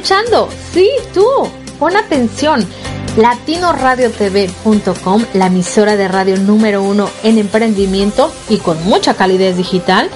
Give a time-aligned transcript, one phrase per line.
[0.00, 0.48] Escuchando!
[0.72, 1.26] Sí, tú.
[1.78, 2.66] Pon atención
[3.16, 10.08] latinoradiotv.com, la emisora de radio número uno en emprendimiento y con mucha calidez digital,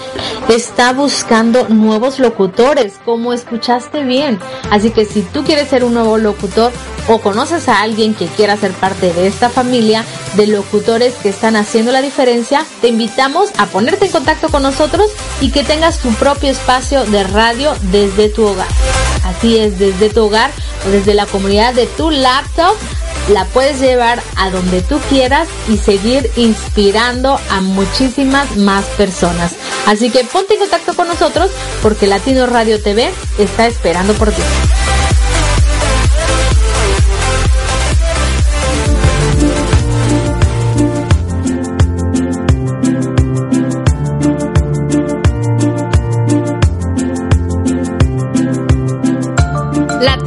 [0.49, 4.39] está buscando nuevos locutores, como escuchaste bien.
[4.71, 6.73] Así que si tú quieres ser un nuevo locutor
[7.09, 10.05] o conoces a alguien que quiera ser parte de esta familia
[10.37, 15.11] de locutores que están haciendo la diferencia, te invitamos a ponerte en contacto con nosotros
[15.41, 18.69] y que tengas tu propio espacio de radio desde tu hogar.
[19.25, 20.51] Así es, desde tu hogar
[20.87, 22.75] o desde la comunidad de tu laptop
[23.29, 29.55] la puedes llevar a donde tú quieras y seguir inspirando a muchísimas más personas.
[29.87, 34.43] Así que ponte en contacto con nosotros porque Latino Radio TV está esperando por ti.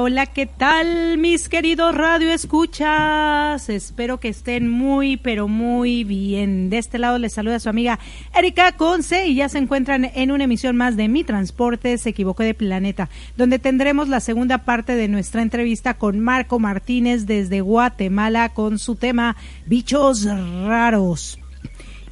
[0.00, 3.68] Hola, ¿qué tal mis queridos radio escuchas?
[3.68, 6.70] Espero que estén muy, pero muy bien.
[6.70, 7.98] De este lado les saluda su amiga
[8.32, 12.44] Erika Conce y ya se encuentran en una emisión más de Mi Transporte se equivocó
[12.44, 18.50] de planeta, donde tendremos la segunda parte de nuestra entrevista con Marco Martínez desde Guatemala
[18.50, 19.36] con su tema
[19.66, 20.26] Bichos
[20.64, 21.40] Raros.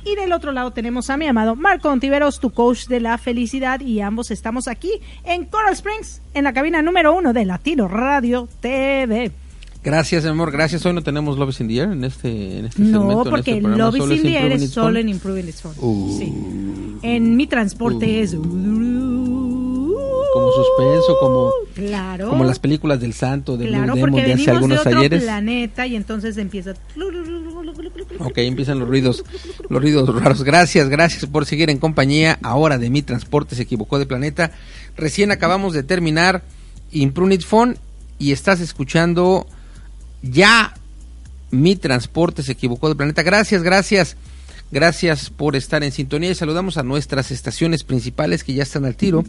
[0.06, 3.81] Y del otro lado tenemos a mi amado Marco Ontiveros, tu coach de la felicidad,
[3.81, 4.93] y ambos estamos aquí
[5.25, 9.32] en Coral Springs, en la cabina número uno de Latino Radio TV.
[9.82, 10.53] Gracias, amor.
[10.53, 10.87] Gracias.
[10.87, 13.25] Hoy no tenemos Love in the Air en este, en este no, segmento.
[13.25, 15.75] No, porque este Love in the Air es solo en Improving Its Phone.
[15.79, 16.32] Uh, sí.
[17.02, 18.37] En mi transporte uh, es...
[20.32, 24.43] Como suspenso, como, claro, como las películas del santo, de claro, Blue porque Demon de
[24.43, 25.23] hace algunos de otro ayeres.
[25.23, 26.75] planeta y entonces empieza...
[28.19, 29.25] Ok, empiezan los ruidos,
[29.69, 30.43] los ruidos raros.
[30.43, 34.52] Gracias, gracias por seguir en compañía ahora de mi transporte se equivocó de planeta.
[34.96, 36.43] Recién acabamos de terminar
[36.93, 37.76] Imprunit Phone
[38.19, 39.46] y estás escuchando
[40.23, 40.75] ya
[41.50, 43.23] mi transporte se equivocó de planeta.
[43.23, 44.17] Gracias, gracias.
[44.73, 48.96] Gracias por estar en sintonía y saludamos a nuestras estaciones principales que ya están al
[48.96, 49.25] tiro.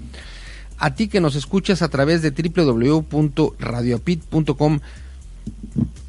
[0.80, 4.80] A ti que nos escuchas a través de www.radioapit.com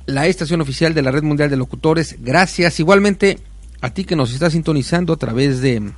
[0.09, 2.17] la estación oficial de la Red Mundial de Locutores.
[2.21, 2.81] Gracias.
[2.81, 3.39] Igualmente
[3.83, 5.93] a ti que nos estás sintonizando a través de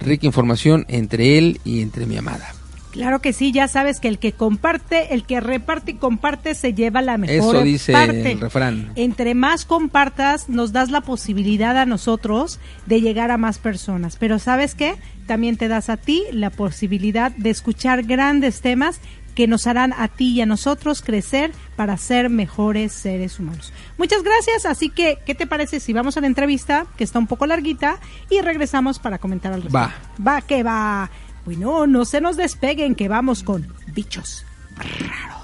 [0.00, 2.54] rica información entre él y entre mi amada.
[2.94, 6.74] Claro que sí, ya sabes que el que comparte, el que reparte y comparte se
[6.74, 8.30] lleva la mejor Eso dice parte.
[8.30, 8.92] el refrán.
[8.94, 14.14] Entre más compartas, nos das la posibilidad a nosotros de llegar a más personas.
[14.16, 14.94] Pero ¿sabes qué?
[15.26, 19.00] También te das a ti la posibilidad de escuchar grandes temas
[19.34, 23.72] que nos harán a ti y a nosotros crecer para ser mejores seres humanos.
[23.98, 27.26] Muchas gracias, así que, ¿qué te parece si vamos a la entrevista, que está un
[27.26, 27.98] poco larguita,
[28.30, 29.90] y regresamos para comentar al respecto?
[30.22, 30.34] Va.
[30.36, 31.10] Va, que va.
[31.44, 34.44] Bueno, no se nos despeguen que vamos con bichos
[34.76, 35.43] raros.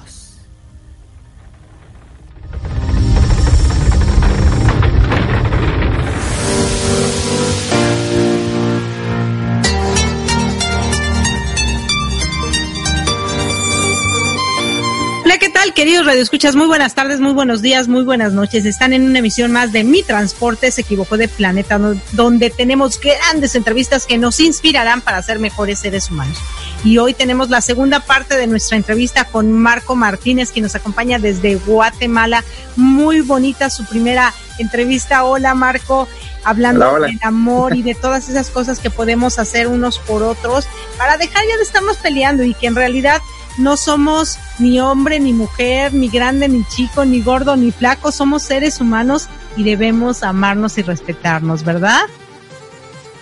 [15.31, 16.57] Hola, ¿qué tal, queridos radioescuchas?
[16.57, 18.65] Muy buenas tardes, muy buenos días, muy buenas noches.
[18.65, 21.79] Están en una emisión más de Mi Transporte se equivocó de planeta,
[22.11, 26.37] donde tenemos grandes entrevistas que nos inspirarán para ser mejores seres humanos.
[26.83, 31.21] Y hoy tenemos la segunda parte de nuestra entrevista con Marco Martínez, quien nos acompaña
[31.21, 32.43] desde Guatemala.
[32.75, 35.23] Muy bonita su primera entrevista.
[35.23, 36.09] Hola, Marco
[36.43, 37.07] hablando Hola, hola.
[37.07, 40.67] del amor y de todas esas cosas que podemos hacer unos por otros
[40.99, 43.21] para dejar ya de estarnos peleando y que en realidad
[43.61, 48.43] no somos ni hombre, ni mujer, ni grande, ni chico, ni gordo, ni flaco, somos
[48.43, 52.03] seres humanos y debemos amarnos y respetarnos, ¿verdad?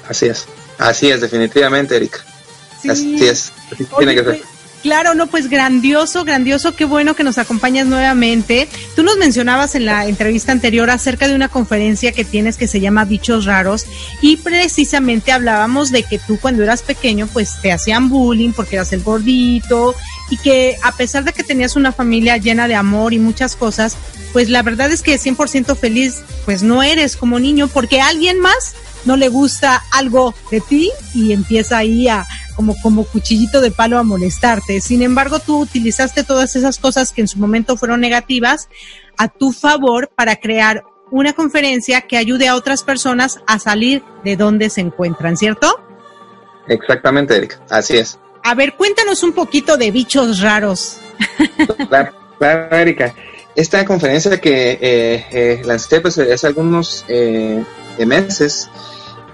[0.09, 0.47] Así es,
[0.79, 2.21] así es, definitivamente, Erika.
[2.81, 2.89] Sí.
[2.91, 4.59] Así es, así Oye, tiene que pues, ser.
[4.83, 8.69] Claro, no, pues grandioso, grandioso, qué bueno que nos acompañas nuevamente.
[8.95, 12.81] Tú nos mencionabas en la entrevista anterior acerca de una conferencia que tienes que se
[12.81, 13.87] llama Bichos Raros
[14.23, 18.93] y precisamente hablábamos de que tú cuando eras pequeño pues te hacían bullying porque eras
[18.93, 19.97] el gordito
[20.31, 23.97] y que a pesar de que tenías una familia llena de amor y muchas cosas,
[24.33, 28.75] pues la verdad es que 100% feliz pues no eres como niño porque alguien más
[29.05, 33.99] no le gusta algo de ti y empieza ahí a como como cuchillito de palo
[33.99, 34.81] a molestarte.
[34.81, 38.69] Sin embargo, tú utilizaste todas esas cosas que en su momento fueron negativas
[39.17, 44.37] a tu favor para crear una conferencia que ayude a otras personas a salir de
[44.37, 45.81] donde se encuentran, ¿cierto?
[46.67, 47.61] Exactamente, Erika.
[47.71, 48.19] Así es.
[48.49, 50.97] A ver, cuéntanos un poquito de bichos raros.
[51.91, 53.15] Claro, claro Erika.
[53.55, 57.63] Esta conferencia que eh, eh, lancé pues hace algunos eh,
[58.07, 58.71] meses,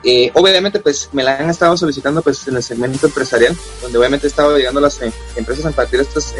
[0.02, 4.26] eh, obviamente pues me la han estado solicitando pues en el segmento empresarial, donde obviamente
[4.26, 4.98] he estado llegando a las
[5.36, 6.34] empresas a partir de estas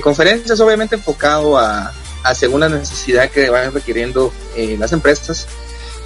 [0.00, 4.32] conferencias, obviamente enfocado a, a según la necesidad que van requiriendo
[4.78, 5.48] las empresas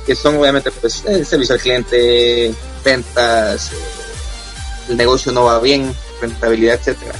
[0.06, 3.72] que son obviamente pues servicio al cliente, ventas,
[4.88, 7.14] el negocio no va bien, rentabilidad, etcétera.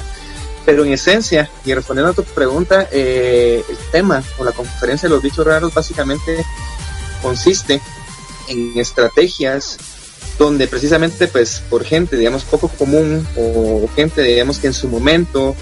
[0.64, 5.14] Pero en esencia, y respondiendo a tu pregunta, eh, el tema o la conferencia de
[5.14, 6.44] los bichos raros básicamente
[7.22, 7.80] consiste
[8.48, 9.78] en estrategias
[10.38, 15.56] donde precisamente pues por gente digamos poco común o gente digamos que en su momento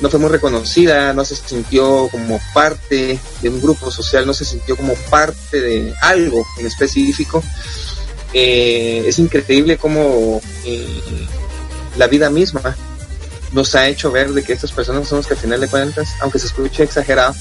[0.00, 4.44] no fue muy reconocida, no se sintió como parte de un grupo social, no se
[4.44, 7.42] sintió como parte de algo en específico.
[8.32, 11.26] Eh, es increíble cómo eh,
[11.98, 12.76] la vida misma
[13.52, 16.08] nos ha hecho ver de que estas personas son las que al final de cuentas,
[16.20, 17.34] aunque se escuche exagerado,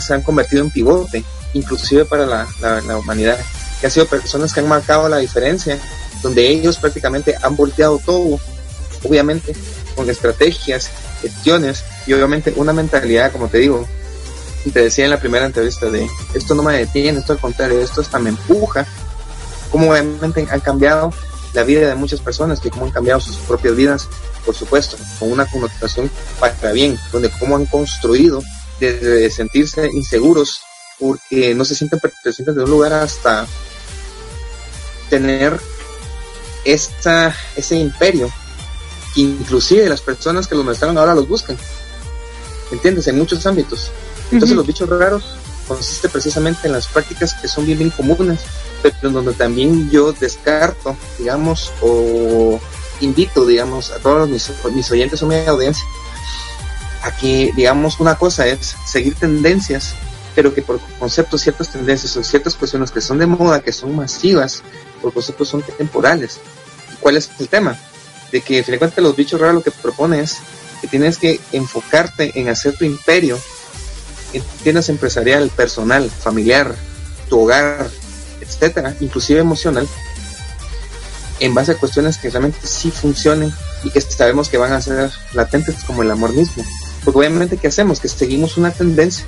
[0.00, 1.24] se han convertido en pivote,
[1.54, 3.38] inclusive para la, la, humanidad,
[3.80, 5.78] que han sido personas que han marcado la diferencia,
[6.22, 8.40] donde ellos prácticamente han volteado todo,
[9.04, 9.54] obviamente,
[9.94, 10.90] con estrategias,
[11.22, 13.86] gestiones y obviamente una mentalidad, como te digo,
[14.72, 18.00] te decía en la primera entrevista de esto no me detiene, esto al contrario, esto
[18.00, 18.84] hasta me empuja,
[19.70, 21.12] como obviamente han cambiado
[21.56, 24.08] la vida de muchas personas, que como han cambiado sus propias vidas,
[24.44, 28.42] por supuesto, con una connotación para bien, donde cómo han construido
[28.78, 30.60] desde sentirse inseguros
[30.98, 33.46] porque no se sienten pertenecientes de un lugar hasta
[35.08, 35.58] tener
[36.66, 38.30] esta, ese imperio
[39.14, 41.56] que inclusive las personas que los mostraron ahora los buscan.
[42.70, 43.06] ¿Entiendes?
[43.08, 43.90] En muchos ámbitos.
[44.30, 45.24] Entonces los bichos raros
[45.66, 48.40] consiste precisamente en las prácticas que son bien, bien comunes,
[49.00, 52.60] pero donde también yo descarto, digamos, o
[53.00, 55.84] invito, digamos, a todos mis, mis oyentes o mi audiencia
[57.02, 59.94] a que, digamos, una cosa es seguir tendencias,
[60.34, 63.94] pero que por concepto ciertas tendencias o ciertas cuestiones que son de moda, que son
[63.94, 64.62] masivas,
[65.00, 66.40] por concepto son temporales.
[66.92, 67.78] ¿Y cuál es el tema?
[68.32, 70.38] De que, frecuentemente los bichos raros lo que propone es
[70.80, 73.38] que tienes que enfocarte en hacer tu imperio
[74.32, 76.74] en tiendas empresarial, personal, familiar,
[77.28, 77.88] tu hogar,
[78.60, 79.88] etcétera, inclusive emocional,
[81.40, 83.52] en base a cuestiones que realmente sí funcionen
[83.84, 86.64] y que sabemos que van a ser latentes como el amor mismo.
[87.04, 88.00] Porque obviamente, ¿qué hacemos?
[88.00, 89.26] Que seguimos una tendencia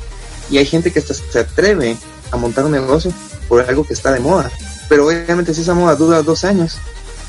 [0.51, 1.97] y hay gente que se atreve
[2.31, 3.13] a montar un negocio
[3.49, 4.51] por algo que está de moda.
[4.89, 6.79] Pero obviamente si esa moda dura dos años,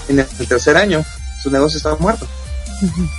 [0.07, 1.03] en el tercer año
[1.43, 2.25] su negocio está muerto.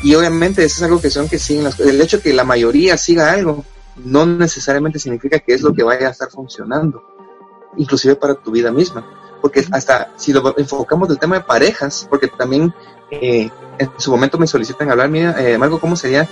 [0.03, 3.31] Y obviamente eso es algo que son que siguen el hecho que la mayoría siga
[3.33, 3.65] algo
[4.05, 7.03] no necesariamente significa que es lo que vaya a estar funcionando,
[7.77, 9.05] inclusive para tu vida misma.
[9.41, 12.75] Porque hasta si lo enfocamos del tema de parejas, porque también
[13.11, 16.29] eh, en su momento me solicitan hablar, mira, eh, Marco, ¿cómo sería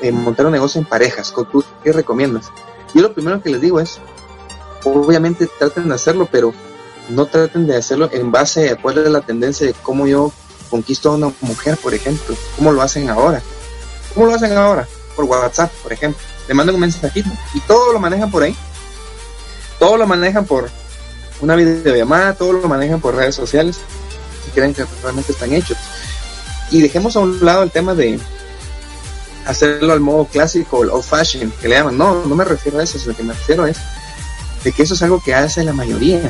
[0.00, 1.32] eh, montar un negocio en parejas?
[1.50, 2.50] ¿Tú qué recomiendas?
[2.94, 3.98] Yo lo primero que les digo es,
[4.84, 6.54] obviamente traten de hacerlo, pero
[7.08, 10.32] no traten de hacerlo en base a cuál es la tendencia de cómo yo
[10.70, 12.36] conquisto a una mujer, por ejemplo.
[12.56, 13.42] ¿Cómo lo hacen ahora?
[14.14, 14.86] ¿Cómo lo hacen ahora?
[15.16, 18.56] Por WhatsApp, por ejemplo le mandan un mensajito y todo lo manejan por ahí.
[19.78, 20.70] Todo lo manejan por
[21.40, 23.76] una videollamada, todo lo manejan por redes sociales,
[24.44, 25.76] si creen que realmente están hechos.
[26.70, 28.18] Y dejemos a un lado el tema de
[29.46, 31.96] hacerlo al modo clásico, el old fashion, que le llaman.
[31.96, 33.76] No, no me refiero a eso, sino que me refiero es
[34.64, 36.20] de que eso es algo que hace la mayoría.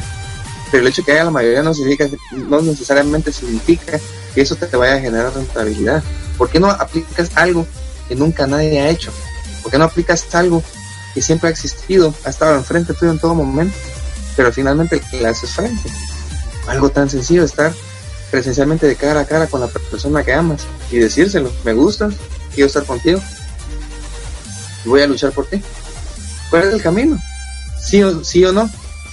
[0.71, 3.99] Pero el hecho de que haya la mayoría no significa, no necesariamente significa
[4.35, 6.03] que eso te vaya a generar rentabilidad.
[6.37, 7.67] ¿Por qué no aplicas algo
[8.09, 9.12] que nunca nadie ha hecho?
[9.62, 10.62] ¿Por qué no aplicas algo
[11.16, 13.75] que siempre ha existido, ha estado enfrente tuyo en todo momento,
[14.37, 15.88] pero finalmente le haces frente?
[16.68, 17.73] Algo tan sencillo, estar
[18.30, 22.12] presencialmente de cara a cara con la persona que amas y decírselo, me gustas,
[22.54, 23.18] quiero estar contigo
[24.85, 25.62] y voy a luchar por ti.
[26.50, 27.18] ¿Cuál es el camino?
[27.82, 28.68] ¿Sí o, sí o no?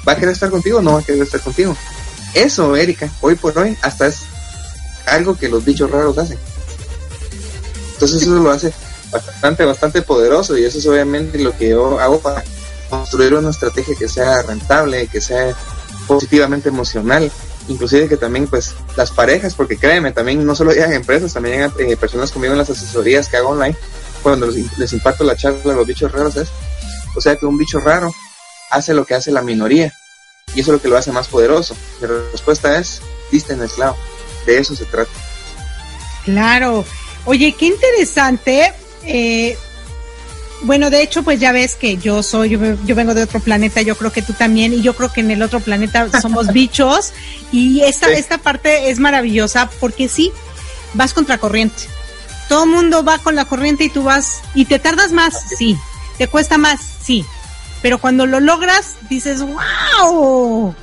[0.06, 1.74] ¿Va a querer estar contigo o no va a querer estar contigo?
[2.34, 4.24] Eso, Erika, hoy por hoy hasta es
[5.06, 6.38] algo que los bichos raros hacen.
[7.94, 8.74] Entonces eso lo hace
[9.14, 12.44] bastante, bastante poderoso y eso es obviamente lo que yo hago para
[12.90, 15.56] construir una estrategia que sea rentable, que sea
[16.08, 17.32] positivamente emocional,
[17.68, 21.74] inclusive que también pues las parejas, porque créeme, también no solo llegan empresas, también llegan
[21.80, 23.76] eh, personas conmigo en las asesorías que hago online,
[24.22, 26.50] cuando les, imparto la charla los bichos raros es,
[27.16, 28.12] o sea que un bicho raro
[28.70, 29.94] hace lo que hace la minoría
[30.56, 31.76] y eso es lo que lo hace más poderoso.
[32.02, 33.02] La respuesta es,
[33.32, 33.98] diste en el clavo.
[34.46, 35.12] De eso se trata.
[36.26, 36.86] Claro.
[37.26, 38.74] Oye, qué interesante.
[39.06, 39.58] Eh,
[40.62, 43.98] bueno, de hecho, pues ya ves que yo soy, yo, vengo de otro planeta, yo
[43.98, 47.14] creo que tú también, y yo creo que en el otro planeta somos bichos,
[47.52, 50.32] y esta, esta parte es maravillosa porque sí,
[50.94, 51.84] vas contracorriente.
[52.48, 55.78] Todo el mundo va con la corriente y tú vas, y te tardas más, sí,
[56.18, 57.26] te cuesta más, sí,
[57.82, 60.74] pero cuando lo logras, dices, wow,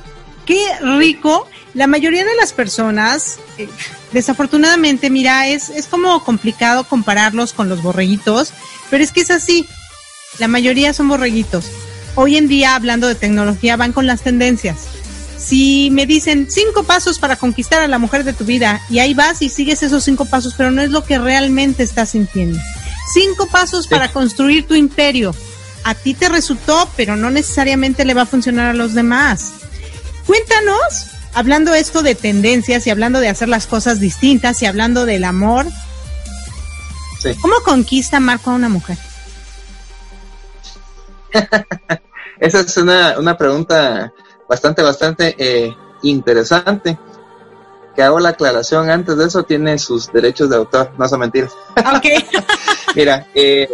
[0.45, 0.63] qué
[0.99, 1.47] rico.
[1.73, 3.67] La mayoría de las personas, eh,
[4.11, 8.53] desafortunadamente, mira, es, es como complicado compararlos con los borreguitos,
[8.89, 9.67] pero es que es así.
[10.39, 11.65] La mayoría son borreguitos.
[12.15, 14.77] Hoy en día, hablando de tecnología, van con las tendencias.
[15.37, 19.13] Si me dicen cinco pasos para conquistar a la mujer de tu vida y ahí
[19.13, 22.59] vas y sigues esos cinco pasos, pero no es lo que realmente estás sintiendo.
[23.13, 25.33] Cinco pasos para construir tu imperio.
[25.83, 29.53] A ti te resultó, pero no necesariamente le va a funcionar a los demás.
[30.27, 35.23] Cuéntanos, hablando esto de tendencias y hablando de hacer las cosas distintas y hablando del
[35.23, 35.65] amor,
[37.41, 38.97] ¿Cómo conquista Marco a una mujer?
[42.39, 44.11] Esa es una, una pregunta
[44.49, 46.97] bastante, bastante eh, interesante.
[47.95, 51.51] Que hago la aclaración antes de eso, tiene sus derechos de autor, no son mentiras.
[51.77, 52.05] Ok.
[52.95, 53.69] Mira, eh,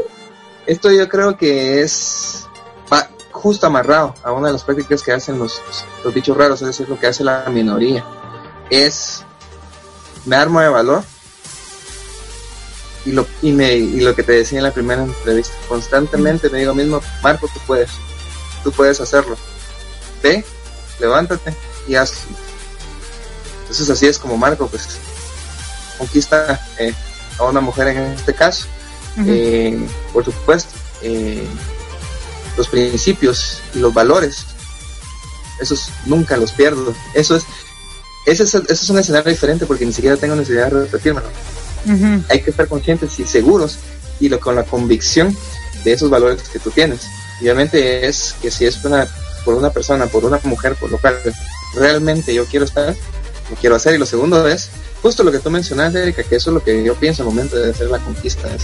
[0.65, 2.46] esto yo creo que es
[3.37, 5.61] justo amarrado a una de las prácticas que hacen los,
[6.03, 8.03] los bichos raros, es decir, lo que hace la minoría.
[8.69, 9.23] Es,
[10.25, 11.03] me armo de valor,
[13.05, 16.59] y lo, y, me, y lo que te decía en la primera entrevista, constantemente me
[16.59, 17.91] digo mismo, Marco, tú puedes,
[18.63, 19.37] tú puedes hacerlo.
[20.21, 20.43] Ve,
[20.99, 21.55] levántate
[21.87, 22.35] y hazlo.
[23.61, 24.97] Entonces así es como Marco, pues,
[25.97, 26.93] conquista eh,
[27.37, 28.65] a una mujer en este caso.
[29.25, 29.79] Eh,
[30.13, 30.69] por supuesto,
[31.01, 31.47] eh,
[32.57, 34.45] los principios y los valores,
[35.61, 36.93] esos nunca los pierdo.
[37.13, 37.43] Eso es,
[38.25, 41.27] ese es, ese es un escenario diferente porque ni siquiera tengo necesidad de repetírmelo.
[42.29, 43.77] Hay que estar conscientes y seguros
[44.19, 45.35] y lo, con la convicción
[45.85, 47.07] de esos valores que tú tienes.
[47.39, 49.07] obviamente es que si es una,
[49.45, 51.17] por una persona, por una mujer, por lo cual
[51.75, 52.93] realmente yo quiero estar,
[53.49, 53.95] lo quiero hacer.
[53.95, 54.69] Y lo segundo es
[55.01, 57.55] justo lo que tú mencionaste, Erika, que eso es lo que yo pienso al momento
[57.55, 58.53] de hacer la conquista.
[58.53, 58.63] Es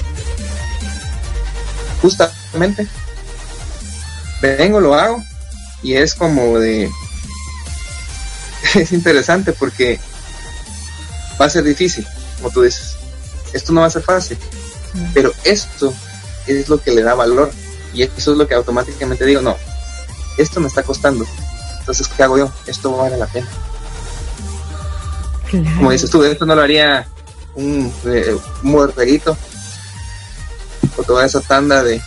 [2.02, 2.88] justamente
[4.44, 5.24] vengo, lo hago
[5.82, 6.90] y es como de...
[8.76, 10.00] es interesante porque
[11.40, 12.06] va a ser difícil,
[12.38, 12.96] como tú dices
[13.54, 14.38] esto no va a ser fácil,
[15.14, 15.94] pero esto
[16.48, 17.52] es lo que le da valor
[17.94, 19.56] y eso es lo que automáticamente digo, no,
[20.38, 21.26] esto me está costando,
[21.80, 22.52] entonces ¿qué hago yo?
[22.66, 23.48] Esto vale la pena.
[25.78, 27.08] Como dices tú, esto no lo haría
[27.54, 28.76] un, eh, un
[30.98, 32.02] o toda esa tanda de,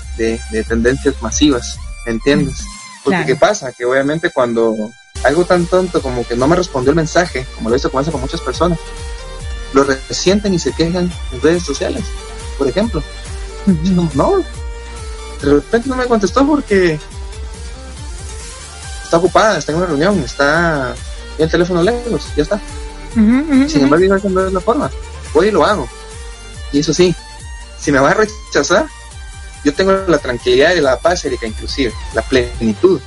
[0.68, 2.64] tendencias masivas, ¿entiendes?
[3.04, 3.72] Porque ¿qué pasa?
[3.72, 4.90] Que obviamente cuando
[5.24, 8.20] algo tan tonto como que no me respondió el mensaje, como lo hizo con con
[8.20, 8.78] muchas personas,
[9.72, 12.04] lo resienten y se quejan en redes sociales,
[12.58, 13.02] por ejemplo.
[14.14, 14.44] no,
[15.42, 16.98] de repente no me contestó porque
[19.04, 20.94] está ocupada, está en una reunión, está
[21.38, 22.60] en el teléfono lejos, ya está.
[23.14, 24.90] Sin embargo, no es la forma.
[25.32, 25.88] Voy y lo hago.
[26.72, 27.14] Y eso sí,
[27.78, 28.86] si me va a rechazar,
[29.66, 33.00] yo tengo la tranquilidad y la paz, Erika, inclusive, la plenitud.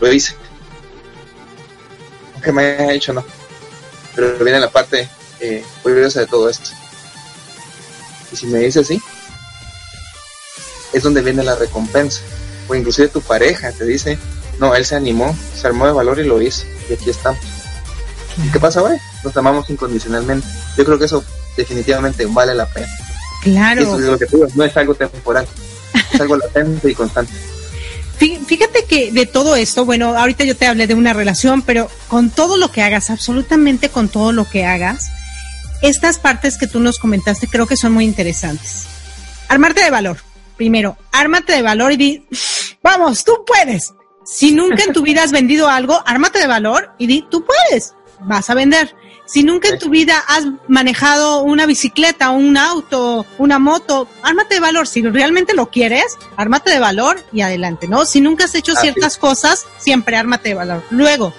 [0.00, 0.34] Lo hice.
[2.32, 3.22] Aunque me haya hecho no
[4.14, 5.08] pero viene la parte
[5.40, 6.70] eh, curiosa de todo esto.
[8.32, 9.00] Y si me dice así,
[10.94, 12.22] es donde viene la recompensa.
[12.66, 14.18] O inclusive tu pareja te dice,
[14.58, 16.64] no, él se animó, se armó de valor y lo hizo.
[16.88, 17.40] Y aquí estamos.
[18.42, 18.96] ¿Y qué pasa hoy?
[19.22, 20.46] Nos amamos incondicionalmente.
[20.78, 21.22] Yo creo que eso
[21.56, 22.88] definitivamente vale la pena.
[23.42, 23.82] Claro.
[23.82, 25.46] eso es lo que no es algo temporal,
[26.12, 27.32] es algo latente y constante.
[28.46, 32.28] Fíjate que de todo esto, bueno, ahorita yo te hablé de una relación, pero con
[32.28, 35.10] todo lo que hagas, absolutamente con todo lo que hagas,
[35.80, 38.84] estas partes que tú nos comentaste creo que son muy interesantes.
[39.48, 40.18] Armarte de valor.
[40.58, 42.26] Primero, ármate de valor y di,
[42.82, 43.94] vamos, tú puedes.
[44.26, 47.94] Si nunca en tu vida has vendido algo, ármate de valor y di, tú puedes,
[48.20, 48.94] vas a vender.
[49.30, 54.60] Si nunca en tu vida has manejado una bicicleta, un auto, una moto, ármate de
[54.60, 54.88] valor.
[54.88, 58.04] Si realmente lo quieres, ármate de valor y adelante, ¿no?
[58.06, 60.82] Si nunca has hecho ciertas cosas, siempre ármate de valor.
[60.90, 61.32] Luego,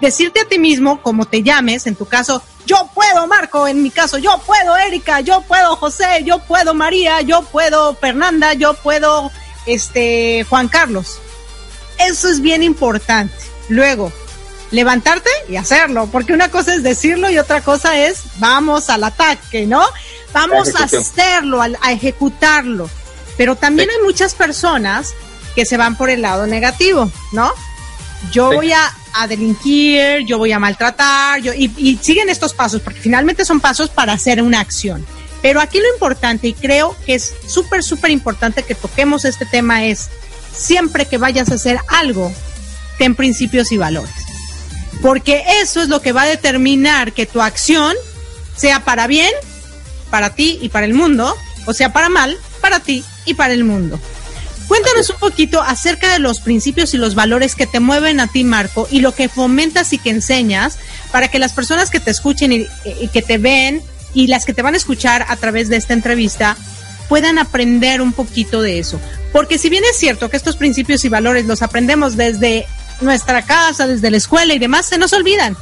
[0.00, 3.90] decirte a ti mismo, como te llames, en tu caso, yo puedo, Marco, en mi
[3.90, 9.30] caso, yo puedo, Erika, yo puedo, José, yo puedo, María, yo puedo, Fernanda, yo puedo,
[9.66, 11.18] este, Juan Carlos.
[11.98, 13.34] Eso es bien importante.
[13.68, 14.10] Luego,
[14.74, 19.66] levantarte y hacerlo, porque una cosa es decirlo y otra cosa es vamos al ataque,
[19.66, 19.82] ¿no?
[20.32, 22.90] Vamos a hacerlo, a, ejecutarlo.
[23.36, 25.14] Pero también hay muchas personas
[25.54, 27.52] que se van por el lado negativo, ¿no?
[28.32, 28.92] Yo voy a,
[29.28, 33.88] delinquir, yo voy a maltratar, yo, y, y siguen estos pasos, porque finalmente son pasos
[33.90, 35.06] para hacer una acción.
[35.40, 39.84] Pero aquí lo importante, y creo que es súper, súper importante que toquemos este tema,
[39.84, 40.08] es
[40.52, 42.32] siempre que vayas a hacer algo,
[42.98, 44.33] ten principios y valores.
[45.04, 47.94] Porque eso es lo que va a determinar que tu acción
[48.56, 49.30] sea para bien,
[50.08, 51.36] para ti y para el mundo,
[51.66, 54.00] o sea, para mal, para ti y para el mundo.
[54.66, 58.44] Cuéntanos un poquito acerca de los principios y los valores que te mueven a ti,
[58.44, 60.78] Marco, y lo que fomentas y que enseñas
[61.12, 62.66] para que las personas que te escuchen y,
[63.08, 63.82] que te ven
[64.14, 66.56] y las que te van a escuchar a través de esta entrevista
[67.10, 68.98] puedan aprender un poquito de eso.
[69.34, 72.66] Porque si bien es cierto que estos principios y valores los aprendemos desde
[73.00, 75.56] nuestra casa, desde la escuela y demás, se nos olvidan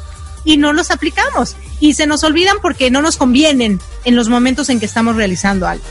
[0.45, 1.57] y no los aplicamos.
[1.81, 5.67] Y se nos olvidan porque no nos convienen en los momentos en que estamos realizando
[5.67, 5.85] algo.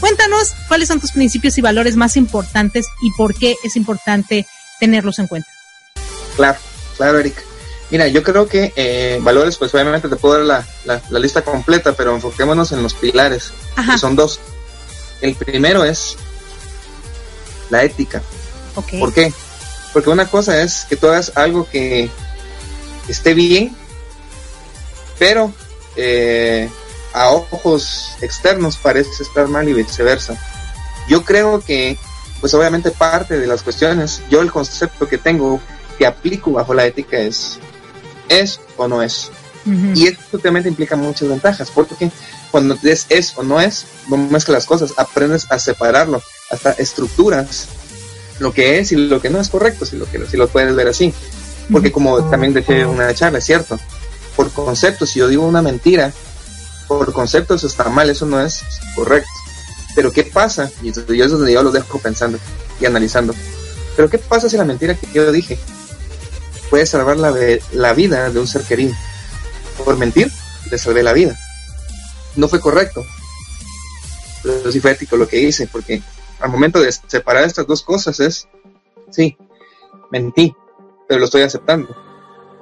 [0.00, 4.46] Cuéntanos cuáles son tus principios y valores más importantes y por qué es importante
[4.78, 5.48] tenerlos en cuenta.
[6.36, 6.58] Claro,
[6.96, 7.42] claro, Erika.
[7.90, 11.94] Mira, yo creo que eh, valores, pues obviamente te puedo dar la, la, lista completa,
[11.94, 13.52] pero enfoquémonos en los pilares,
[13.90, 14.40] que son dos.
[15.22, 16.16] El primero es
[17.70, 18.22] la ética.
[18.74, 19.32] ¿Por qué?
[19.98, 22.08] Porque una cosa es que tú hagas algo que
[23.08, 23.76] esté bien,
[25.18, 25.52] pero
[25.96, 26.70] eh,
[27.12, 30.40] a ojos externos parece estar mal y viceversa.
[31.08, 31.98] Yo creo que,
[32.40, 35.60] pues obviamente parte de las cuestiones, yo el concepto que tengo,
[35.98, 37.58] que aplico bajo la ética es,
[38.28, 39.32] ¿es o no es?
[39.96, 42.12] Y esto obviamente implica muchas ventajas, porque
[42.52, 47.66] cuando es, es o no es, no mezclas las cosas, aprendes a separarlo, hasta estructuras
[48.38, 50.74] lo que es y lo que no es correcto, si lo, que, si lo puedes
[50.74, 51.12] ver así.
[51.70, 53.78] Porque como también en una charla, es cierto,
[54.36, 56.12] por concepto, si yo digo una mentira,
[56.86, 58.62] por concepto eso está mal, eso no es
[58.94, 59.28] correcto.
[59.94, 60.70] Pero ¿qué pasa?
[60.82, 62.38] Y yo es donde yo lo dejo pensando
[62.80, 63.34] y analizando.
[63.96, 65.58] Pero ¿qué pasa si la mentira que yo dije
[66.70, 67.34] puede salvar la,
[67.72, 68.94] la vida de un ser querido?
[69.84, 70.30] Por mentir,
[70.70, 71.38] le salvé la vida.
[72.36, 73.04] No fue correcto.
[74.42, 76.00] Pero sí fue ético lo que hice, porque
[76.40, 78.48] al momento de separar estas dos cosas es,
[79.10, 79.36] sí,
[80.10, 80.54] mentí,
[81.06, 81.96] pero lo estoy aceptando.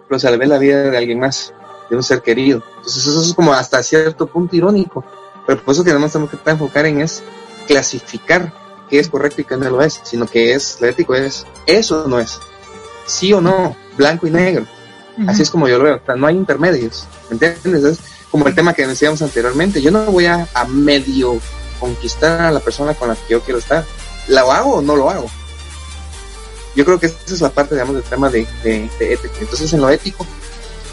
[0.08, 1.52] Pero salvé la vida de alguien más,
[1.90, 2.62] de un ser querido.
[2.76, 5.04] Entonces eso es como hasta cierto punto irónico.
[5.46, 7.22] Pero por eso que además tenemos que enfocar en es
[7.66, 8.52] clasificar
[8.88, 12.06] qué es correcto y qué no lo es, sino que es, lo ético es, eso
[12.08, 12.38] no es.
[13.06, 14.66] Sí o no, blanco y negro.
[15.26, 15.96] Así es como yo lo veo.
[15.96, 17.06] O sea, no hay intermedios.
[17.30, 17.84] ¿Me entiendes?
[17.84, 17.98] Es
[18.30, 19.80] como el tema que decíamos anteriormente.
[19.80, 21.40] Yo no voy a, a medio
[21.78, 23.84] conquistar a la persona con la que yo quiero estar.
[24.28, 25.30] ¿Lo hago o no lo hago?
[26.74, 28.46] Yo creo que esa es la parte, digamos, del tema de,
[29.00, 29.34] ética.
[29.40, 30.26] Entonces, en lo ético,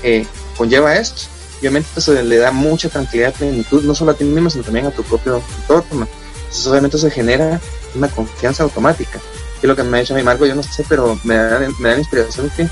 [0.01, 0.25] eh,
[0.57, 1.23] conlleva esto.
[1.59, 4.91] Obviamente, eso le da mucha tranquilidad, plenitud, no solo a ti mismo, sino también a
[4.91, 6.07] tu propio entorno.
[6.35, 7.59] Entonces, obviamente, se genera
[7.95, 9.19] una confianza automática.
[9.59, 11.59] Que es lo que me ha dicho mi Marco, yo no sé, pero me da,
[11.79, 12.67] me da la inspiración que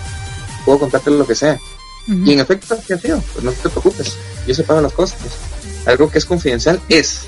[0.66, 1.60] puedo contarte lo que sea.
[2.08, 3.22] Y en efecto, ¿qué ha sido?
[3.34, 5.20] Pues no te preocupes, yo separo las cosas.
[5.86, 7.22] Algo que es confidencial es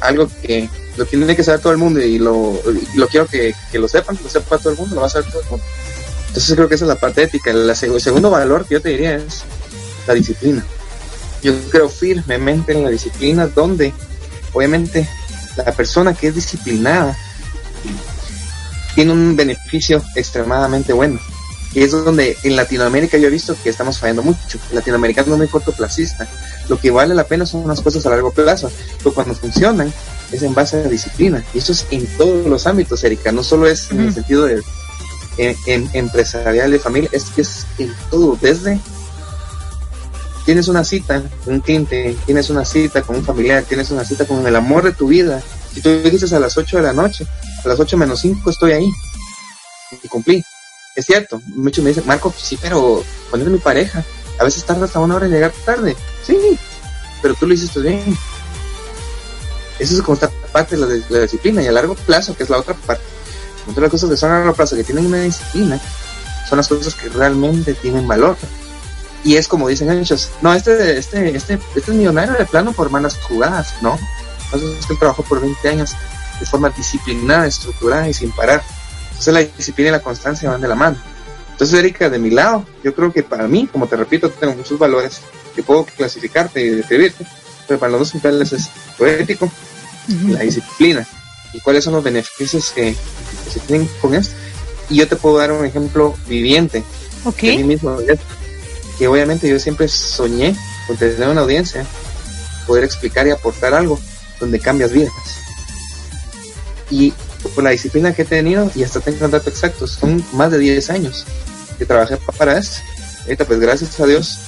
[0.00, 2.60] algo que lo tiene que saber todo el mundo y lo,
[2.94, 5.30] lo quiero que, lo sepan, que lo sepa todo el mundo, lo va a saber
[5.30, 5.64] todo el mundo.
[6.28, 7.50] Entonces creo que esa es la parte ética.
[7.50, 9.42] el segundo valor que yo te diría es
[10.06, 10.64] la disciplina.
[11.42, 13.92] Yo creo firmemente en la disciplina donde
[14.52, 15.08] obviamente
[15.56, 17.16] la persona que es disciplinada
[18.94, 21.18] tiene un beneficio extremadamente bueno.
[21.72, 24.58] Y es donde en Latinoamérica yo he visto que estamos fallando mucho.
[24.70, 26.26] El latinoamericano es muy cortoplacista.
[26.68, 28.70] Lo que vale la pena son unas cosas a largo plazo.
[28.98, 29.92] Pero cuando funcionan
[30.32, 31.44] es en base a la disciplina.
[31.54, 33.30] Y eso es en todos los ámbitos, Erika.
[33.30, 34.62] No solo es en el sentido de
[35.38, 37.08] en, empresarial, de familia.
[37.12, 38.36] Es que es en todo.
[38.40, 38.80] Desde
[40.44, 44.24] tienes una cita con un cliente, tienes una cita con un familiar, tienes una cita
[44.24, 45.40] con el amor de tu vida.
[45.72, 47.28] Si tú dices a las 8 de la noche,
[47.64, 48.90] a las 8 menos 5 estoy ahí.
[50.02, 50.42] Y cumplí
[50.94, 54.04] es cierto, muchos me dicen, Marco, sí, pero cuando eres mi pareja,
[54.38, 55.96] a veces tarda hasta una hora en llegar tarde.
[56.24, 56.58] Sí,
[57.22, 58.16] pero tú lo hiciste bien.
[59.78, 62.58] Eso es como esta parte de la, disciplina y a largo plazo, que es la
[62.58, 63.04] otra parte.
[63.68, 65.80] Otra las cosas que son a largo plazo, que tienen una disciplina,
[66.48, 68.36] son las cosas que realmente tienen valor.
[69.22, 72.90] Y es como dicen ellos, no, este, este, este, este es millonario de plano por
[72.90, 73.98] malas jugadas, ¿no?
[74.44, 75.92] Entonces es que trabajó por 20 años
[76.40, 78.62] de forma disciplinada, estructurada y sin parar.
[79.20, 80.96] Entonces la disciplina y la constancia van de la mano.
[81.52, 84.78] Entonces, Erika, de mi lado, yo creo que para mí, como te repito, tengo muchos
[84.78, 85.20] valores
[85.54, 87.26] que puedo clasificarte y describirte,
[87.68, 89.50] pero para los dos principales es lo ético
[90.28, 91.06] la disciplina.
[91.52, 92.96] ¿Y cuáles son los beneficios que,
[93.52, 94.34] se tienen con esto?
[94.88, 96.82] Y yo te puedo dar un ejemplo viviente.
[97.24, 97.42] Ok.
[97.42, 97.98] De mí mismo.
[98.98, 100.56] que obviamente yo siempre soñé
[100.86, 101.84] con tener una audiencia,
[102.66, 104.00] poder explicar y aportar algo
[104.40, 105.12] donde cambias vidas.
[106.88, 107.12] Y
[107.48, 110.58] por la disciplina que he tenido, y hasta tengo un dato exacto, son más de
[110.58, 111.24] 10 años
[111.78, 112.80] que trabajé para esto.
[113.22, 114.38] Ahorita pues gracias a Dios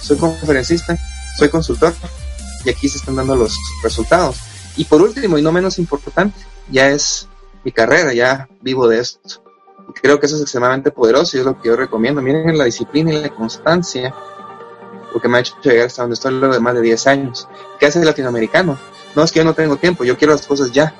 [0.00, 0.96] soy conferencista,
[1.36, 1.92] soy consultor
[2.64, 4.36] y aquí se están dando los resultados.
[4.76, 6.38] Y por último y no menos importante,
[6.70, 7.28] ya es
[7.64, 9.42] mi carrera, ya vivo de esto.
[10.00, 12.20] Creo que eso es extremadamente poderoso y es lo que yo recomiendo.
[12.20, 14.14] Miren la disciplina y la constancia,
[15.12, 17.48] lo que me ha hecho llegar hasta donde estoy luego de más de 10 años.
[17.78, 18.78] ¿Qué hace el latinoamericano?
[19.14, 20.94] No es que yo no tengo tiempo, yo quiero las cosas ya.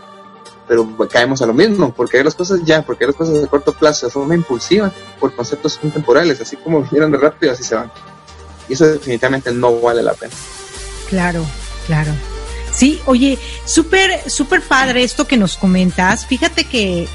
[0.68, 3.46] Pero caemos a lo mismo, porque hay las cosas ya, porque hay las cosas de
[3.46, 7.76] corto plazo, de forma impulsiva, por conceptos temporales, así como vinieron de rápido, así se
[7.76, 7.90] van.
[8.68, 10.34] Y eso definitivamente no vale la pena.
[11.08, 11.44] Claro,
[11.86, 12.12] claro.
[12.72, 16.26] Sí, oye, súper, súper padre esto que nos comentas.
[16.26, 17.08] Fíjate que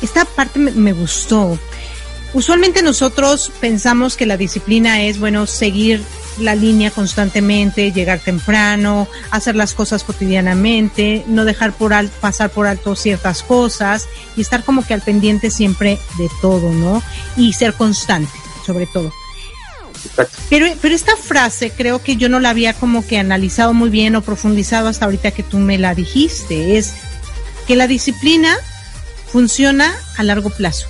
[0.00, 1.58] esta parte me, gustó.
[2.32, 6.02] Usualmente nosotros pensamos que la disciplina es, bueno, seguir
[6.38, 12.96] la línea constantemente, llegar temprano, hacer las cosas cotidianamente, no dejar por pasar por alto
[12.96, 17.02] ciertas cosas y estar como que al pendiente siempre de todo, ¿no?
[17.36, 18.32] Y ser constante,
[18.64, 19.12] sobre todo.
[20.48, 24.14] Pero, pero esta frase creo que yo no la había como que analizado muy bien
[24.16, 26.78] o profundizado hasta ahorita que tú me la dijiste.
[26.78, 26.94] Es
[27.66, 28.56] que la disciplina
[29.32, 30.86] funciona a largo plazo.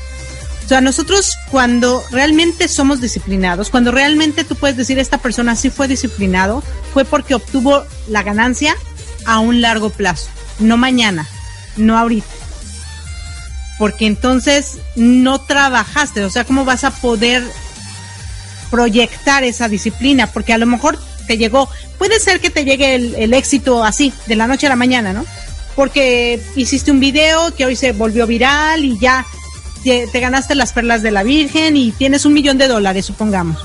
[0.66, 5.70] O sea, nosotros cuando realmente somos disciplinados, cuando realmente tú puedes decir esta persona sí
[5.70, 6.60] fue disciplinado,
[6.92, 8.74] fue porque obtuvo la ganancia
[9.26, 11.28] a un largo plazo, no mañana,
[11.76, 12.26] no ahorita.
[13.78, 17.44] Porque entonces no trabajaste, o sea, ¿cómo vas a poder
[18.72, 20.98] proyectar esa disciplina, porque a lo mejor
[21.28, 24.76] te llegó, puede ser que te llegue el, éxito así, de la noche a la
[24.76, 25.24] mañana, ¿no?
[25.76, 29.24] Porque hiciste un video que hoy se volvió viral y ya
[29.86, 33.58] te, ganaste las perlas de la Virgen y tienes un millón de dólares, supongamos.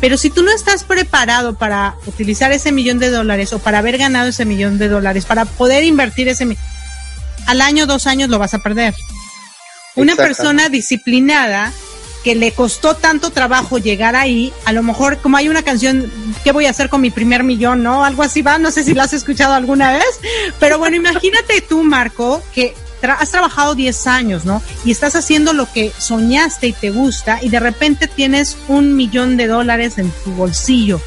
[0.00, 3.98] Pero si tú no estás preparado para utilizar ese millón de dólares o para haber
[3.98, 6.56] ganado ese millón de dólares, para poder invertir ese
[7.46, 8.94] al año, dos años lo vas a perder.
[9.96, 11.72] Una persona disciplinada
[12.22, 16.12] que le costó tanto trabajo llegar ahí, a lo mejor como hay una canción,
[16.44, 17.82] ¿qué voy a hacer con mi primer millón?
[17.82, 18.04] ¿No?
[18.04, 20.20] Algo así va, no sé si la has escuchado alguna vez,
[20.60, 24.62] pero bueno, imagínate tú, Marco, que has trabajado 10 años, ¿no?
[24.84, 29.36] Y estás haciendo lo que soñaste y te gusta y de repente tienes un millón
[29.36, 31.00] de dólares en tu bolsillo.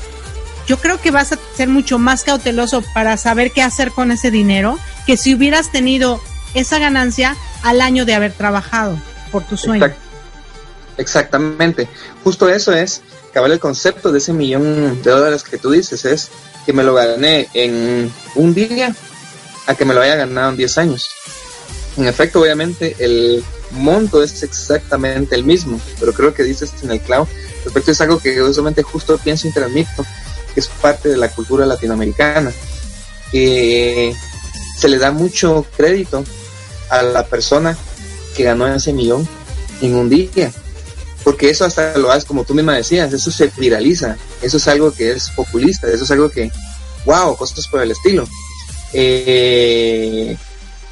[0.67, 4.31] Yo creo que vas a ser mucho más cauteloso para saber qué hacer con ese
[4.31, 6.21] dinero que si hubieras tenido
[6.53, 8.97] esa ganancia al año de haber trabajado
[9.31, 9.93] por tu sueño.
[10.97, 11.87] Exactamente.
[12.23, 13.01] Justo eso es,
[13.33, 16.29] cabal el concepto de ese millón de dólares que tú dices, es
[16.65, 18.95] que me lo gané en un día
[19.67, 21.09] a que me lo haya ganado en 10 años.
[21.97, 27.01] En efecto, obviamente, el monto es exactamente el mismo, pero creo que dices en el
[27.01, 27.27] clavo.
[27.63, 30.05] Respecto es algo que usualmente justo pienso y transmito,
[30.53, 32.51] que es parte de la cultura latinoamericana,
[33.31, 34.15] que
[34.77, 36.23] se le da mucho crédito
[36.89, 37.77] a la persona
[38.35, 39.27] que ganó ese millón
[39.81, 40.51] en un día
[41.23, 44.91] porque eso hasta lo haces como tú misma decías, eso se viraliza, eso es algo
[44.91, 46.51] que es populista, eso es algo que,
[47.05, 48.27] wow, cosas por el estilo.
[48.93, 50.35] Eh,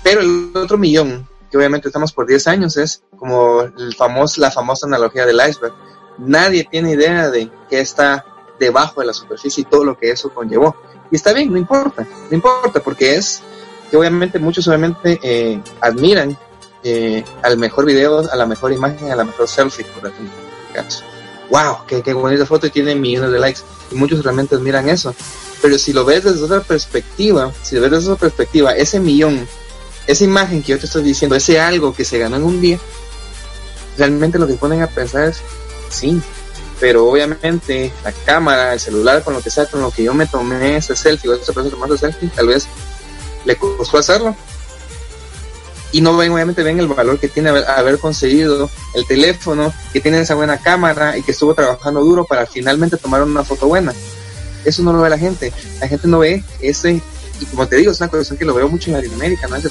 [0.03, 4.51] pero el otro millón, que obviamente estamos por 10 años, es como el famoso, la
[4.51, 5.73] famosa analogía del iceberg.
[6.17, 8.25] Nadie tiene idea de qué está
[8.59, 10.75] debajo de la superficie y todo lo que eso conllevó.
[11.11, 13.41] Y está bien, no importa, no importa, porque es
[13.89, 16.37] que obviamente muchos obviamente eh, admiran
[16.83, 20.35] eh, al mejor video, a la mejor imagen, a la mejor selfie, por ejemplo.
[21.49, 21.79] ¡Wow!
[21.87, 23.61] Qué, qué bonita foto y tiene millones de likes!
[23.91, 25.15] Y muchos realmente admiran eso.
[25.61, 29.47] Pero si lo ves desde otra perspectiva, si lo ves desde otra perspectiva, ese millón,
[30.09, 32.79] esa imagen que yo te estoy diciendo, ese algo que se ganó en un día,
[33.95, 35.37] realmente lo que ponen a pensar es,
[35.89, 36.19] sí,
[36.79, 40.25] pero obviamente la cámara, el celular, con lo que sea, con lo que yo me
[40.25, 42.67] tomé ese selfie o esa persona tomando selfie, tal vez
[43.45, 44.35] le costó hacerlo,
[45.91, 50.21] y no ven, obviamente ven el valor que tiene haber, conseguido el teléfono, que tiene
[50.21, 53.93] esa buena cámara y que estuvo trabajando duro para finalmente tomar una foto buena.
[54.65, 55.53] Eso no lo ve la gente.
[55.79, 57.01] La gente no ve ese,
[57.39, 59.55] y como te digo, es una cuestión que lo veo mucho en Latinoamérica, ¿no?
[59.55, 59.69] Esa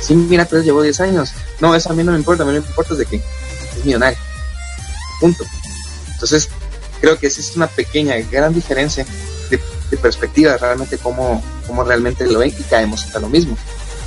[0.00, 1.32] sí, mira, pero llevó 10 años.
[1.60, 4.18] No, eso a mí no me importa, a mí me importa de que es millonario.
[5.20, 5.44] Punto.
[6.12, 6.48] Entonces,
[7.00, 9.04] creo que esa es una pequeña, gran diferencia
[9.50, 9.60] de,
[9.98, 13.58] perspectiva, realmente cómo, cómo realmente lo ven y caemos hasta lo mismo.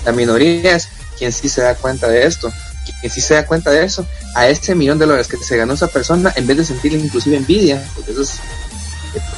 [0.04, 0.88] La minoría es
[1.18, 2.52] quien sí se da cuenta de esto,
[3.00, 5.74] quien sí se da cuenta de eso, a este millón de dólares que se ganó
[5.74, 8.40] esa persona, en vez de sentirle inclusive envidia, porque eso es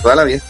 [0.01, 0.41] toda la vida,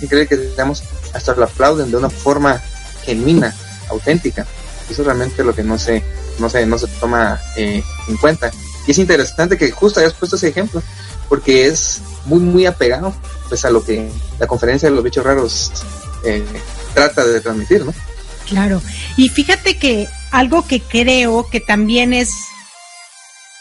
[0.00, 0.82] y cree que digamos,
[1.14, 2.62] hasta lo aplauden de una forma
[3.04, 3.54] genuina,
[3.88, 4.46] auténtica.
[4.90, 6.02] Eso es realmente lo que no se,
[6.38, 8.50] no se, no se toma eh, en cuenta.
[8.86, 10.82] Y es interesante que justo hayas puesto ese ejemplo,
[11.28, 13.14] porque es muy, muy apegado
[13.48, 15.72] pues a lo que la conferencia de los bichos raros
[16.24, 16.44] eh,
[16.94, 17.94] trata de transmitir, ¿no?
[18.46, 18.80] Claro.
[19.16, 22.30] Y fíjate que algo que creo que también es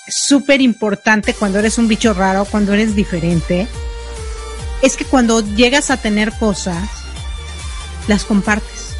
[0.07, 3.67] súper importante cuando eres un bicho raro, cuando eres diferente,
[4.81, 6.87] es que cuando llegas a tener cosas,
[8.07, 8.95] las compartes.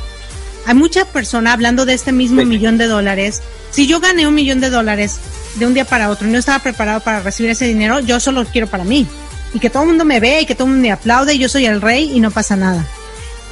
[0.65, 3.41] Hay muchas personas hablando de este mismo millón de dólares.
[3.71, 5.17] Si yo gané un millón de dólares
[5.55, 8.43] de un día para otro y no estaba preparado para recibir ese dinero, yo solo
[8.43, 9.07] lo quiero para mí.
[9.53, 11.39] Y que todo el mundo me ve y que todo el mundo me aplaude y
[11.39, 12.85] yo soy el rey y no pasa nada.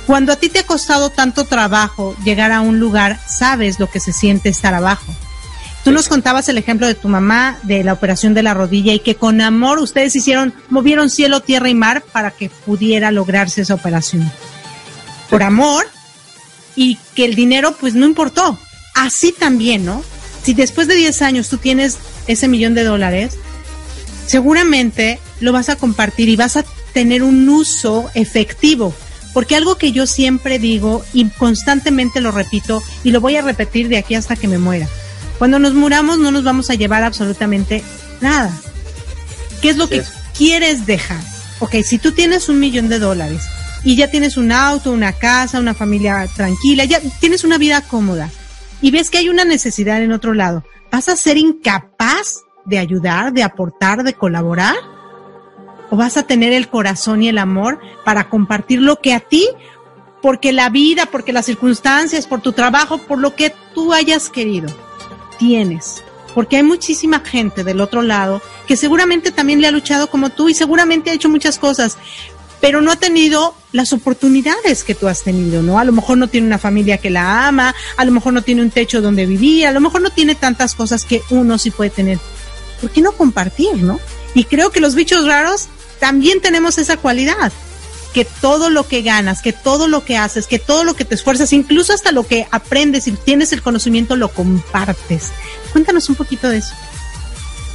[0.06, 4.00] Cuando a ti te ha costado tanto trabajo llegar a un lugar, sabes lo que
[4.00, 5.16] se siente estar abajo.
[5.86, 9.00] Tú nos contabas el ejemplo de tu mamá de la operación de la rodilla y
[9.00, 13.76] que con amor ustedes hicieron, movieron cielo, tierra y mar para que pudiera lograrse esa
[13.76, 14.32] operación.
[15.30, 15.88] Por amor
[16.76, 18.60] y que el dinero pues no importó.
[18.94, 20.04] Así también, ¿no?
[20.44, 23.36] Si después de 10 años tú tienes ese millón de dólares,
[24.26, 28.94] seguramente lo vas a compartir y vas a tener un uso efectivo.
[29.34, 33.90] Porque algo que yo siempre digo y constantemente lo repito y lo voy a repetir
[33.90, 34.88] de aquí hasta que me muera
[35.38, 37.84] cuando nos muramos no nos vamos a llevar absolutamente
[38.22, 38.52] nada.
[39.62, 40.04] ¿Qué es lo que
[40.38, 41.22] quieres dejar?
[41.60, 43.44] Ok, si tú tienes un millón de dólares
[43.86, 48.30] y ya tienes un auto, una casa, una familia tranquila, ya tienes una vida cómoda
[48.82, 53.32] y ves que hay una necesidad en otro lado, ¿vas a ser incapaz de ayudar,
[53.32, 54.76] de aportar, de colaborar?
[55.92, 59.48] ¿O vas a tener el corazón y el amor para compartir lo que a ti,
[60.22, 64.68] porque la vida, porque las circunstancias, por tu trabajo, por lo que tú hayas querido,
[65.38, 66.04] tienes.
[66.34, 70.50] Porque hay muchísima gente del otro lado que seguramente también le ha luchado como tú
[70.50, 71.98] y seguramente ha hecho muchas cosas,
[72.62, 75.80] pero no ha tenido las oportunidades que tú has tenido, ¿no?
[75.80, 78.62] A lo mejor no tiene una familia que la ama, a lo mejor no tiene
[78.62, 81.90] un techo donde vivir, a lo mejor no tiene tantas cosas que uno sí puede
[81.90, 82.20] tener.
[82.82, 84.00] ¿Por qué no compartir, no?
[84.34, 85.68] Y creo que los bichos raros
[86.00, 87.52] también tenemos esa cualidad
[88.16, 91.16] que todo lo que ganas, que todo lo que haces, que todo lo que te
[91.16, 95.32] esfuerzas, incluso hasta lo que aprendes y tienes el conocimiento, lo compartes.
[95.74, 96.74] Cuéntanos un poquito de eso.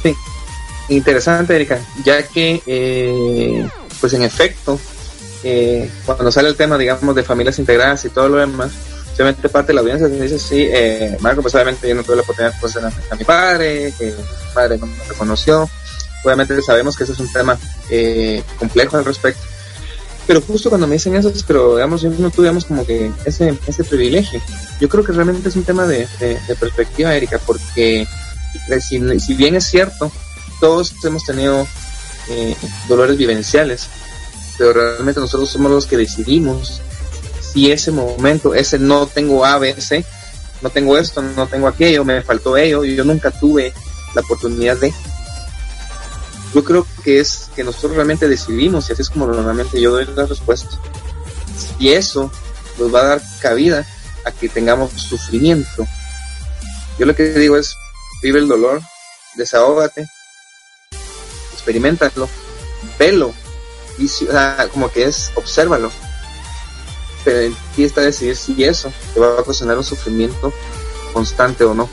[0.01, 0.15] Sí,
[0.89, 3.67] interesante, Erika, ya que, eh,
[4.01, 4.79] pues en efecto,
[5.43, 8.71] eh, cuando sale el tema, digamos, de familias integradas y todo lo demás,
[9.13, 12.23] obviamente parte de la audiencia dice, sí, eh, Marco, pues obviamente yo no tuve la
[12.23, 15.69] oportunidad de conocer a, mi padre, que mi padre no me reconoció.
[16.23, 17.57] Obviamente sabemos que ese es un tema
[18.59, 19.41] complejo al respecto
[20.27, 23.83] pero justo cuando me dicen eso, pero digamos, yo no tuvimos como que ese, ese
[23.83, 24.41] privilegio.
[24.79, 26.07] Yo creo que realmente es un tema de,
[26.59, 28.07] perspectiva, Erika, porque
[28.79, 30.11] si, bien es cierto,
[30.59, 31.67] todos hemos tenido
[32.29, 32.55] eh,
[32.87, 33.87] dolores vivenciales,
[34.57, 36.81] pero realmente nosotros somos los que decidimos
[37.41, 40.05] si ese momento, ese no tengo A, B, C,
[40.61, 43.73] no tengo esto, no tengo aquello, me faltó ello, yo nunca tuve
[44.13, 44.93] la oportunidad de
[46.53, 50.05] yo creo que es que nosotros realmente decidimos y así es como normalmente yo doy
[50.05, 50.77] las respuestas.
[51.79, 52.31] Y eso
[52.77, 53.85] nos va a dar cabida
[54.25, 55.87] a que tengamos sufrimiento.
[56.99, 57.73] Yo lo que digo es,
[58.21, 58.81] vive el dolor,
[59.35, 60.07] desahógate,
[61.61, 62.27] experimentalo,
[62.97, 63.33] velo,
[63.97, 64.09] y,
[64.71, 65.91] como que es, obsérvalo.
[67.23, 70.51] Pero en ti está decidir si eso te va a ocasionar un sufrimiento
[71.13, 71.87] constante o no.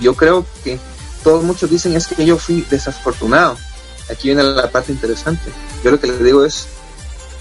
[0.00, 0.78] Yo creo que
[1.24, 3.56] todos muchos dicen es que yo fui desafortunado.
[4.08, 5.50] Aquí viene la parte interesante.
[5.82, 6.68] Yo lo que les digo es,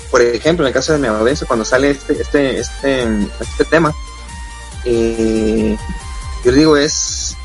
[0.10, 3.04] por ejemplo, en el caso de mi audiencia, cuando sale este, este, este,
[3.40, 3.94] este tema,
[4.86, 5.78] eh,
[6.44, 7.36] yo digo es,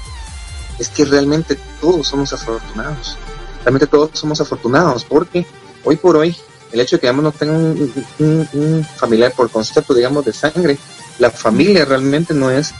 [0.79, 3.19] es que realmente todos somos afortunados.
[3.64, 5.46] Realmente todos somos afortunados porque
[5.85, 6.37] hoy por hoy
[6.73, 10.79] el hecho de que digamos, no tenga un, familiar por concepto, digamos, de sangre,
[11.18, 12.73] la familia realmente no es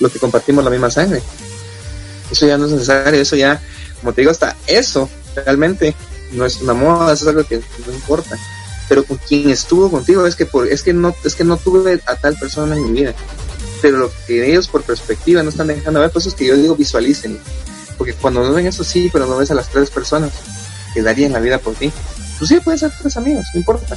[0.00, 1.22] lo que compartimos la misma sangre.
[2.30, 3.60] Eso ya no es necesario, eso ya,
[4.00, 5.94] como te digo, hasta eso realmente
[6.32, 8.36] no es una moda, eso es algo que no importa.
[8.88, 12.00] Pero con quien estuvo contigo es que por, es que no, es que no tuve
[12.06, 13.14] a tal persona en mi vida.
[13.80, 16.74] Pero lo que ellos por perspectiva no están dejando ver, pues es que yo digo
[16.74, 17.38] visualicen.
[17.98, 20.32] Porque cuando no ven eso sí, pero no ves a las tres personas
[20.94, 21.92] que darían la vida por ti.
[22.38, 23.96] Pues sí, pueden ser tres amigos, no importa.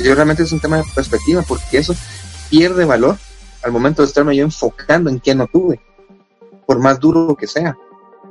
[0.00, 1.94] yo realmente es un tema de perspectiva, porque eso
[2.50, 3.16] pierde valor
[3.62, 5.80] al momento de estarme yo enfocando en qué no tuve,
[6.66, 7.76] por más duro que sea.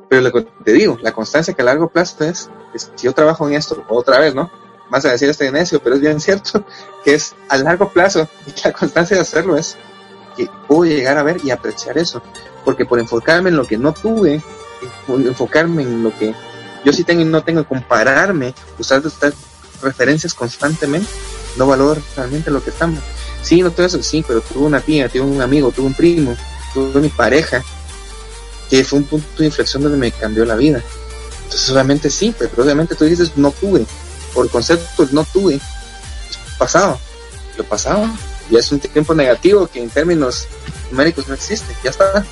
[0.10, 3.48] Pero lo que te digo, la constancia que a largo plazo es, si yo trabajo
[3.48, 4.50] en esto otra vez, ¿no?
[4.90, 6.66] Vas a decir este necio, pero es bien cierto,
[7.04, 9.76] que es a largo plazo y la constancia de hacerlo es
[10.38, 12.22] que puedo llegar a ver y apreciar eso.
[12.64, 14.42] Porque por enfocarme en lo que no tuve,
[15.08, 16.34] enfocarme en lo que
[16.84, 19.34] yo sí tengo y no tengo, compararme, usar estas
[19.82, 21.10] referencias constantemente,
[21.58, 23.00] no valoro realmente lo que estamos.
[23.42, 26.36] Sí, no todo eso, sí, pero tuve una tía, tuve un amigo, tuve un primo,
[26.74, 27.64] tuve mi pareja,
[28.70, 30.84] que fue un punto de inflexión donde me cambió la vida.
[31.46, 33.86] Entonces obviamente sí, pero obviamente tú dices no tuve,
[34.34, 35.60] por concepto no tuve,
[36.58, 37.00] pasado,
[37.58, 38.06] lo pasado,
[38.50, 40.48] ya es un tiempo negativo que en términos
[40.92, 42.26] numéricos no existe, ya está.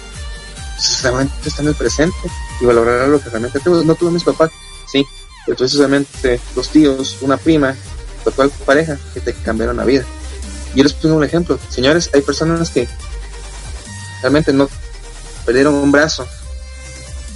[1.02, 2.18] Realmente está en el presente
[2.60, 3.60] y valorar lo que realmente.
[3.66, 4.52] No tuve mis papás,
[4.88, 5.06] sí,
[5.46, 7.76] pero obviamente dos tíos, una prima,
[8.24, 10.04] tu actual pareja que te cambiaron la vida.
[10.76, 11.58] Yo les pongo un ejemplo.
[11.70, 12.88] Señores, hay personas que
[14.22, 14.70] realmente no
[15.46, 16.28] perdieron un brazo,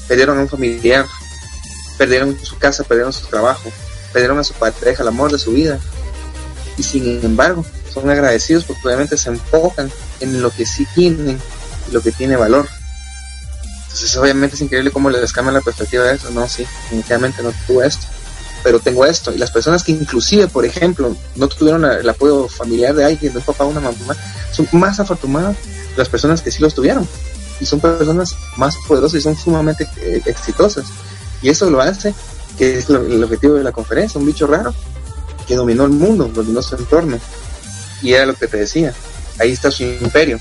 [0.07, 1.05] perdieron a un familiar,
[1.97, 3.71] perdieron su casa, perdieron su trabajo,
[4.11, 5.79] perdieron a su pareja, el amor de su vida.
[6.77, 11.39] Y sin embargo, son agradecidos porque obviamente se enfocan en lo que sí tienen
[11.91, 12.67] lo que tiene valor.
[13.89, 16.29] Entonces, obviamente es increíble cómo les cambia la perspectiva de eso.
[16.29, 18.05] No, sí, definitivamente no tuve esto,
[18.63, 19.33] pero tengo esto.
[19.33, 23.39] Y las personas que inclusive, por ejemplo, no tuvieron el apoyo familiar de alguien, de
[23.39, 24.15] un papá o una mamá,
[24.51, 25.57] son más afortunadas
[25.97, 27.07] las personas que sí los tuvieron.
[27.59, 30.85] Y son personas más poderosas y son sumamente eh, exitosas.
[31.41, 32.13] Y eso lo hace,
[32.57, 34.73] que es el objetivo de la conferencia, un bicho raro
[35.47, 37.19] que dominó el mundo, dominó su entorno.
[38.03, 38.93] Y era lo que te decía,
[39.39, 40.39] ahí está su imperio.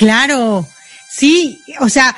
[0.00, 0.66] Claro,
[1.10, 2.16] sí, o sea,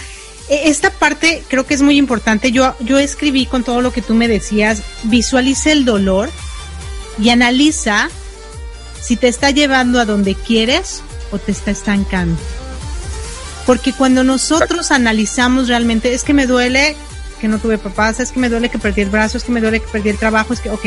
[0.49, 2.53] e, esta parte creo que es muy importante.
[2.53, 6.31] Yo, yo escribí con todo lo que tú me decías, visualiza el dolor
[7.19, 8.09] y analiza
[9.03, 11.03] si te está llevando a donde quieres
[11.33, 12.41] o te está estancando.
[13.67, 16.95] Porque cuando nosotros analizamos realmente, es que me duele
[17.41, 19.61] que no tuve papás, es que me duele que perdí el brazo, es que me
[19.61, 20.87] duele que perdí el trabajo, es que, ok,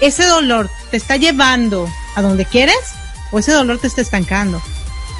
[0.00, 2.94] ese dolor te está llevando a donde quieres
[3.32, 4.62] o ese dolor te está estancando.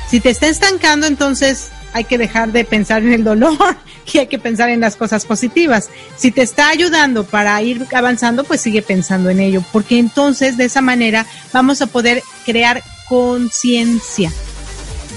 [0.08, 3.56] Si te está estancando, entonces hay que dejar de pensar en el dolor
[4.12, 5.88] y hay que pensar en las cosas positivas.
[6.16, 10.66] Si te está ayudando para ir avanzando, pues sigue pensando en ello, porque entonces de
[10.66, 14.32] esa manera vamos a poder crear conciencia.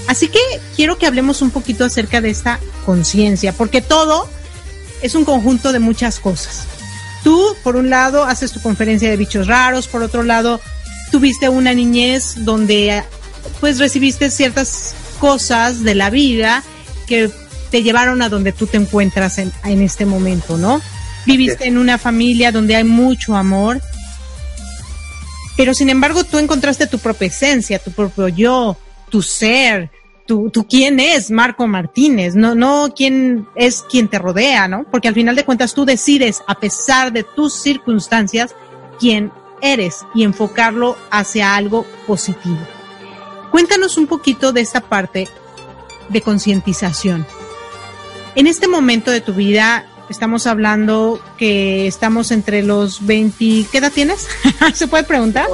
[0.06, 0.40] Así que
[0.74, 4.28] quiero que hablemos un poquito acerca de esta conciencia, porque todo
[5.02, 6.64] es un conjunto de muchas cosas.
[7.22, 10.60] Tú, por un lado, haces tu conferencia de bichos raros, por otro lado,
[11.10, 13.04] tuviste una niñez donde
[13.60, 16.62] pues recibiste ciertas cosas de la vida
[17.06, 17.30] que
[17.70, 20.80] te llevaron a donde tú te encuentras en, en este momento, ¿no?
[21.26, 23.80] Viviste en una familia donde hay mucho amor,
[25.56, 28.76] pero sin embargo tú encontraste tu propia esencia, tu propio yo,
[29.10, 29.90] tu ser,
[30.26, 34.84] tu, tu quién es Marco Martínez, no, no quién es quien te rodea, ¿no?
[34.90, 38.54] Porque al final de cuentas tú decides, a pesar de tus circunstancias,
[38.98, 42.58] quién eres y enfocarlo hacia algo positivo.
[43.50, 45.28] Cuéntanos un poquito de esta parte
[46.08, 47.26] de concientización.
[48.34, 53.66] En este momento de tu vida, estamos hablando que estamos entre los 20...
[53.70, 54.28] ¿Qué edad tienes?
[54.74, 55.48] ¿Se puede preguntar?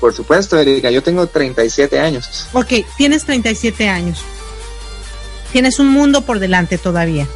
[0.00, 2.46] Por supuesto, Erika, yo tengo 37 años.
[2.52, 4.22] Ok, tienes 37 años.
[5.52, 7.26] Tienes un mundo por delante todavía.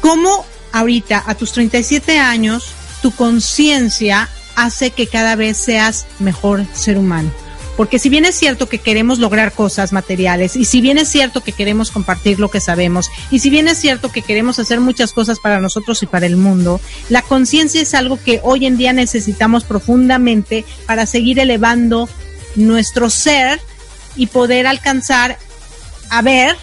[0.00, 2.72] ¿Cómo ahorita, a tus 37 años,
[3.02, 7.30] tu conciencia hace que cada vez seas mejor ser humano?
[7.76, 11.42] Porque si bien es cierto que queremos lograr cosas materiales, y si bien es cierto
[11.42, 15.12] que queremos compartir lo que sabemos, y si bien es cierto que queremos hacer muchas
[15.12, 18.92] cosas para nosotros y para el mundo, la conciencia es algo que hoy en día
[18.92, 22.08] necesitamos profundamente para seguir elevando
[22.54, 23.60] nuestro ser
[24.16, 25.38] y poder alcanzar
[26.10, 26.56] a ver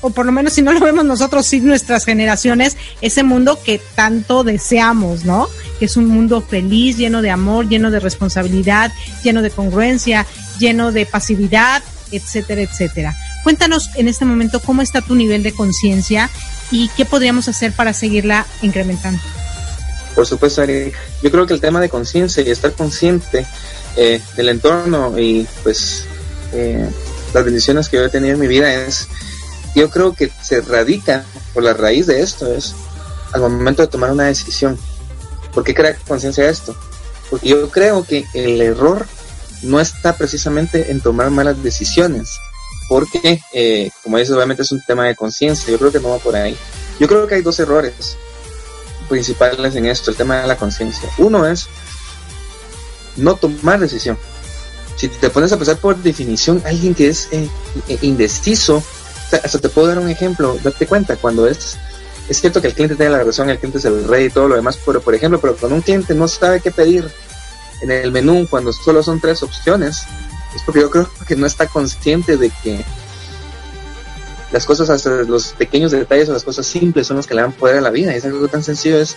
[0.00, 3.80] o por lo menos si no lo vemos nosotros, sí nuestras generaciones, ese mundo que
[3.94, 5.48] tanto deseamos, ¿no?
[5.78, 10.26] Que es un mundo feliz, lleno de amor, lleno de responsabilidad, lleno de congruencia,
[10.58, 13.16] lleno de pasividad, etcétera, etcétera.
[13.42, 16.30] Cuéntanos en este momento cómo está tu nivel de conciencia
[16.70, 19.20] y qué podríamos hacer para seguirla incrementando.
[20.14, 20.92] Por supuesto, Ari.
[21.22, 23.46] Yo creo que el tema de conciencia y estar consciente
[23.96, 26.04] eh, del entorno y pues
[26.52, 26.88] eh,
[27.34, 29.08] las bendiciones que yo he tenido en mi vida es
[29.74, 32.74] yo creo que se radica por la raíz de esto es
[33.32, 34.78] al momento de tomar una decisión.
[35.56, 36.76] ¿Por qué crea conciencia esto?
[37.30, 39.06] Porque yo creo que el error
[39.62, 42.28] no está precisamente en tomar malas decisiones,
[42.90, 46.18] porque, eh, como dices, obviamente es un tema de conciencia, yo creo que no va
[46.18, 46.54] por ahí.
[47.00, 48.18] Yo creo que hay dos errores
[49.08, 51.08] principales en esto, el tema de la conciencia.
[51.16, 51.68] Uno es
[53.16, 54.18] no tomar decisión.
[54.96, 57.48] Si te pones a pensar por definición, alguien que es eh,
[58.02, 58.84] indeciso
[59.32, 61.78] hasta te puedo dar un ejemplo, date cuenta, cuando es,
[62.28, 64.48] es cierto que el cliente tiene la razón, el cliente es el rey y todo
[64.48, 67.08] lo demás, pero por ejemplo, pero cuando un cliente no sabe qué pedir
[67.82, 70.04] en el menú, cuando solo son tres opciones,
[70.54, 72.84] es porque yo creo que no está consciente de que
[74.52, 77.52] las cosas, hasta los pequeños detalles o las cosas simples son los que le dan
[77.52, 78.12] poder a la vida.
[78.12, 79.16] Y es algo tan sencillo, es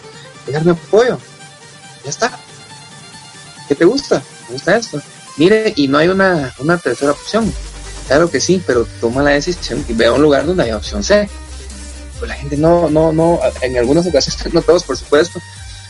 [0.51, 1.17] darme apoyo.
[2.03, 2.37] Ya está.
[3.67, 4.21] ¿Qué te gusta?
[4.47, 5.01] ¿Me gusta esto?
[5.37, 7.53] Mire, y no hay una, una tercera opción
[8.09, 11.03] Claro que sí, pero toma la decisión y ve a un lugar donde hay opción
[11.03, 11.29] C.
[12.19, 15.39] pues la gente no, no, no, en algunas ocasiones, no todos por supuesto,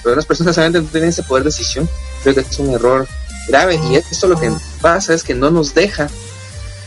[0.04, 1.90] pero unas personas solamente no tienen ese poder de decisión,
[2.24, 3.08] creo que es un error
[3.48, 4.52] grave y esto lo que
[4.82, 6.08] pasa es que no nos deja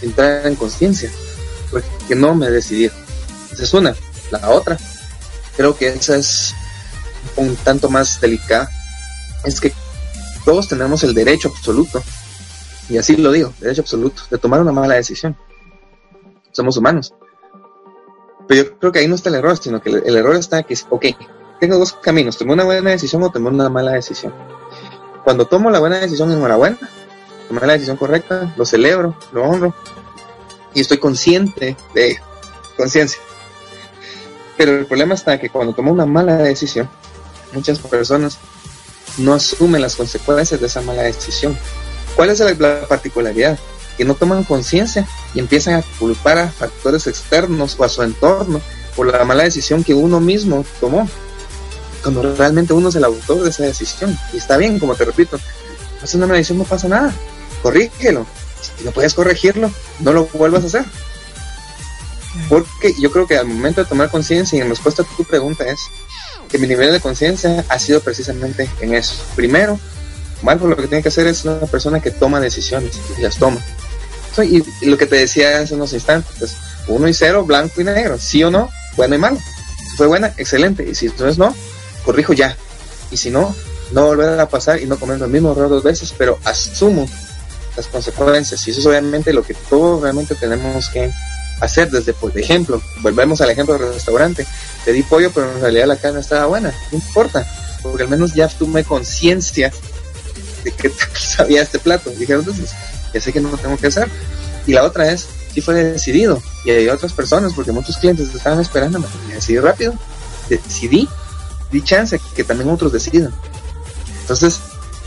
[0.00, 1.10] entrar en conciencia,
[1.70, 2.90] porque no me decidí.
[3.52, 3.94] Esa es una.
[4.30, 4.78] La otra,
[5.56, 6.54] creo que esa es
[7.36, 8.70] un tanto más delicada,
[9.44, 9.72] es que
[10.44, 12.02] todos tenemos el derecho absoluto,
[12.88, 15.36] y así lo digo, derecho absoluto, de tomar una mala decisión.
[16.52, 17.14] Somos humanos.
[18.52, 20.76] Pero yo creo que ahí no está el error, sino que el, error está que,
[20.90, 21.06] ok,
[21.58, 24.34] tengo dos caminos, tomé una buena decisión o tomé una mala decisión.
[25.24, 26.78] Cuando tomo la buena decisión, enhorabuena,
[27.48, 29.74] tomé la decisión correcta, lo celebro, lo honro,
[30.74, 32.20] y estoy consciente de
[32.76, 33.22] conciencia.
[34.58, 36.90] Pero el problema está que cuando tomo una mala decisión,
[37.54, 38.36] muchas personas
[39.16, 41.56] no asumen las consecuencias de esa mala decisión.
[42.14, 43.58] ¿Cuál es la, particularidad?
[43.96, 48.60] Que no toman conciencia y empiezan a culpar a factores externos o a su entorno
[48.96, 51.08] por la mala decisión que uno mismo tomó.
[52.02, 54.18] Cuando realmente uno es el autor de esa decisión.
[54.32, 55.38] Y está bien, como te repito,
[55.98, 57.14] haces una mala decisión, no pasa nada.
[57.62, 58.26] Corrígelo.
[58.60, 59.70] Si no puedes corregirlo,
[60.00, 60.84] no lo vuelvas a hacer.
[62.48, 65.64] Porque yo creo que al momento de tomar conciencia y en respuesta a tu pregunta
[65.66, 65.80] es
[66.48, 69.14] que mi nivel de conciencia ha sido precisamente en eso.
[69.36, 69.78] Primero,
[70.42, 73.60] Marco lo que tiene que hacer es una persona que toma decisiones y las toma.
[74.38, 76.56] Y, lo que te decía hace unos instantes,
[76.88, 79.38] uno y cero, blanco y negro, sí o no, bueno y malo.
[79.90, 80.88] Si fue buena, excelente.
[80.88, 81.54] Y si entonces no,
[82.04, 82.56] corrijo ya.
[83.10, 83.54] Y si no,
[83.92, 87.08] no volver a pasar y no cometer el mismo error dos veces, pero asumo
[87.76, 88.66] las consecuencias.
[88.66, 91.10] Y eso es obviamente lo que todos realmente tenemos que
[91.60, 94.46] hacer desde, por ejemplo, volvemos al ejemplo del restaurante,
[94.84, 97.46] te di pollo, pero en realidad la carne estaba buena, no importa,
[97.82, 99.72] porque al menos ya tomé conciencia
[100.64, 102.10] de que sabía este plato.
[102.10, 102.70] Dije, entonces,
[103.12, 104.08] ya sé que no lo tengo que hacer.
[104.66, 108.60] Y la otra es, si fue decidido, y hay otras personas, porque muchos clientes estaban
[108.60, 109.94] esperando, me decidí rápido,
[110.48, 111.08] decidí,
[111.70, 113.32] di chance que también otros decidan.
[114.20, 114.60] Entonces,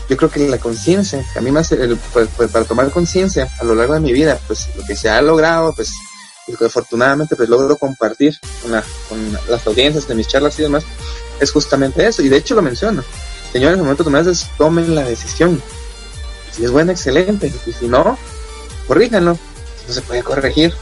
[0.08, 1.74] yo creo que la conciencia, a mí más,
[2.12, 5.08] pues, pues, para tomar conciencia a lo largo de mi vida, pues lo que se
[5.08, 5.90] ha logrado, pues
[6.46, 8.72] y que afortunadamente pues logro compartir con,
[9.48, 10.84] las audiencias de mis charlas y demás,
[11.40, 12.22] es justamente eso.
[12.22, 13.02] Y de hecho lo menciono.
[13.52, 14.24] Señores, el momento de tomar
[14.56, 15.60] tomen la decisión.
[16.56, 17.52] Si es buena, excelente.
[17.66, 18.18] Y si no,
[18.88, 19.38] corríjanlo.
[19.88, 20.74] no se puede corregir,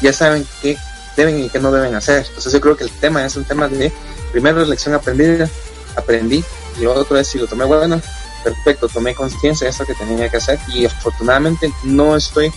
[0.00, 0.76] ya saben qué
[1.16, 2.24] deben y qué no deben hacer.
[2.26, 3.92] Entonces yo creo que el tema es un tema de,
[4.32, 5.48] primero, lección aprendida,
[5.96, 6.44] aprendí.
[6.78, 8.00] Y lo otro es, si lo tomé bueno,
[8.42, 10.58] perfecto, tomé conciencia de eso que tenía que hacer.
[10.68, 12.52] Y afortunadamente no estoy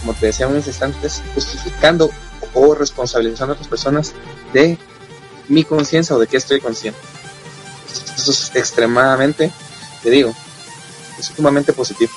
[0.00, 2.10] como te decía unos instantes, justificando
[2.54, 4.12] o responsabilizando a otras personas
[4.52, 4.78] de
[5.48, 6.98] mi conciencia o de que estoy consciente.
[8.16, 9.52] Eso es extremadamente,
[10.02, 10.34] te digo,
[11.20, 12.12] es sumamente positivo.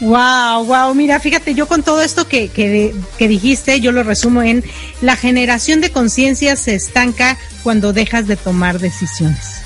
[0.00, 4.42] Wow, wow, mira, fíjate, yo con todo esto que, que, que dijiste, yo lo resumo
[4.42, 4.64] en
[5.00, 9.62] la generación de conciencia se estanca cuando dejas de tomar decisiones.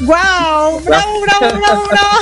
[0.00, 0.80] ¡Wow!
[0.84, 2.18] ¡Bravo, bravo, bravo, bravo!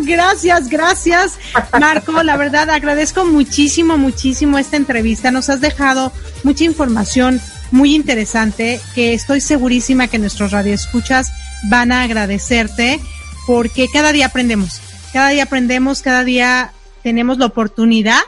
[0.00, 1.38] gracias, gracias,
[1.78, 2.22] Marco.
[2.22, 5.30] La verdad, agradezco muchísimo, muchísimo esta entrevista.
[5.30, 6.12] Nos has dejado
[6.42, 11.32] mucha información muy interesante que estoy segurísima que nuestros radioescuchas
[11.64, 13.00] van a agradecerte
[13.48, 14.78] porque cada día aprendemos.
[15.10, 18.20] Cada día aprendemos, cada día tenemos la oportunidad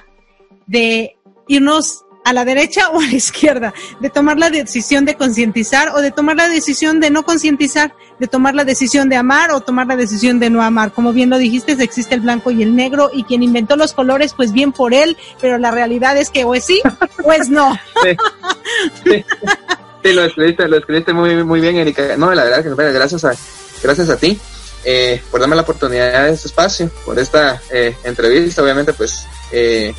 [0.67, 5.91] de irnos a la derecha o a la izquierda, de tomar la decisión de concientizar
[5.95, 9.61] o de tomar la decisión de no concientizar, de tomar la decisión de amar o
[9.61, 10.91] tomar la decisión de no amar.
[10.93, 14.33] Como bien lo dijiste, existe el blanco y el negro y quien inventó los colores,
[14.33, 16.81] pues bien por él, pero la realidad es que o es sí
[17.23, 17.79] o es no.
[20.03, 22.17] Sí, lo escribiste, lo escribiste muy, muy bien, Erika.
[22.17, 23.35] No, la verdad que gracias a,
[23.83, 24.41] gracias a ti.
[24.85, 29.95] Eh, por darme la oportunidad de este espacio, por esta eh, entrevista, obviamente pues eh,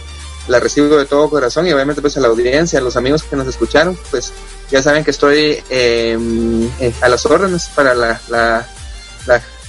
[0.47, 3.35] la recibo de todo corazón y obviamente pues a la audiencia, a los amigos que
[3.35, 4.33] nos escucharon, pues
[4.69, 8.67] ya saben que estoy em, eh, a las órdenes para la, la,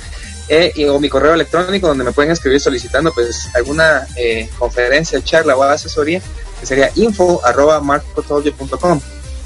[0.48, 5.22] eh, y, o mi correo electrónico donde me pueden escribir solicitando pues alguna eh, conferencia,
[5.22, 6.20] charla o asesoría,
[6.58, 7.80] que sería info arroba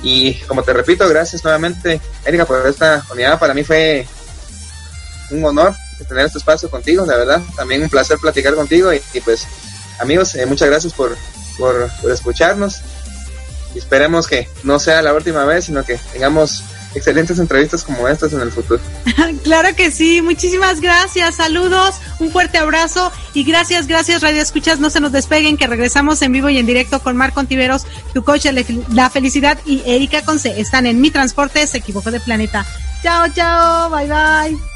[0.02, 3.38] Y como te repito, gracias nuevamente, Erika, por esta unidad.
[3.38, 4.06] Para mí fue
[5.30, 5.74] un honor
[6.04, 7.42] tener este espacio contigo, la verdad.
[7.56, 8.92] También un placer platicar contigo.
[8.92, 9.46] Y, pues,
[10.00, 11.16] amigos, eh, muchas gracias por,
[11.58, 12.80] por, por escucharnos.
[13.74, 16.62] Y esperemos que no sea la última vez, sino que tengamos
[16.96, 18.80] excelentes entrevistas como estas en el futuro.
[19.44, 24.90] claro que sí, muchísimas gracias, saludos, un fuerte abrazo y gracias, gracias Radio Escuchas, no
[24.90, 28.44] se nos despeguen que regresamos en vivo y en directo con Marco Antiveros, tu coach
[28.44, 32.66] de la felicidad y Erika Conce, están en Mi Transporte, se equivocó de planeta.
[33.02, 34.75] Chao, chao, bye bye.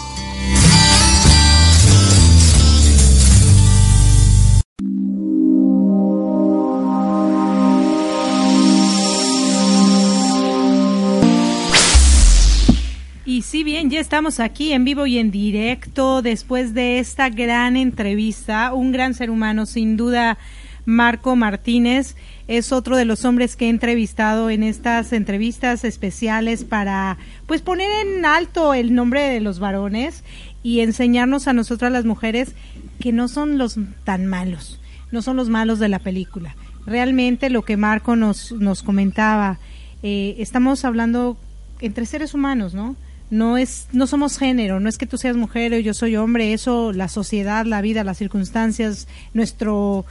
[13.51, 18.73] Si bien, ya estamos aquí en vivo y en directo después de esta gran entrevista,
[18.73, 20.37] un gran ser humano, sin duda
[20.85, 22.15] Marco Martínez
[22.47, 27.89] es otro de los hombres que he entrevistado en estas entrevistas especiales para pues poner
[28.07, 30.23] en alto el nombre de los varones
[30.63, 32.55] y enseñarnos a nosotras las mujeres
[33.01, 34.79] que no son los tan malos,
[35.11, 36.55] no son los malos de la película.
[36.85, 39.59] Realmente lo que Marco nos, nos comentaba,
[40.03, 41.35] eh, estamos hablando
[41.81, 42.95] entre seres humanos, ¿no?
[43.31, 46.53] No es no somos género, no es que tú seas mujer o yo soy hombre,
[46.53, 50.05] eso la sociedad, la vida, las circunstancias, nuestro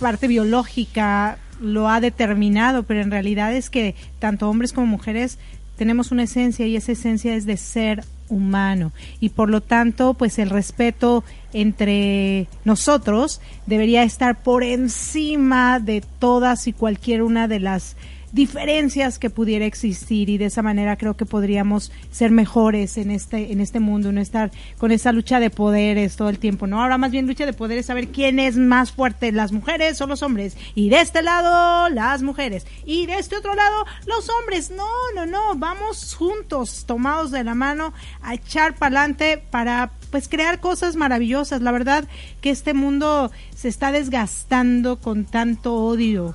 [0.00, 5.38] parte biológica lo ha determinado, pero en realidad es que tanto hombres como mujeres
[5.76, 8.92] tenemos una esencia y esa esencia es de ser humano.
[9.20, 11.22] Y por lo tanto pues el respeto
[11.52, 17.96] entre nosotros debería estar por encima de todas y cualquier una de las
[18.32, 23.52] diferencias que pudiera existir y de esa manera creo que podríamos ser mejores en este
[23.52, 26.80] en este mundo, no estar con esa lucha de poderes todo el tiempo, ¿no?
[26.80, 30.22] Ahora más bien lucha de poderes saber quién es más fuerte, las mujeres o los
[30.22, 30.56] hombres.
[30.74, 34.70] Y de este lado las mujeres y de este otro lado los hombres.
[34.70, 40.28] No, no, no, vamos juntos, tomados de la mano a echar para adelante para pues
[40.28, 41.62] crear cosas maravillosas.
[41.62, 42.04] La verdad
[42.40, 46.34] que este mundo se está desgastando con tanto odio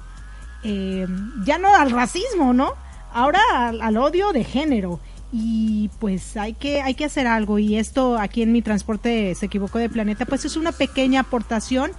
[0.67, 1.05] eh,
[1.45, 2.73] ya no al racismo, ¿no?
[3.13, 3.39] Ahora
[3.69, 4.99] al, odio de género
[5.31, 9.45] y pues hay que hay que hacer algo y esto aquí en mi transporte se
[9.45, 11.91] equivocó de planeta pues es una pequeña aportación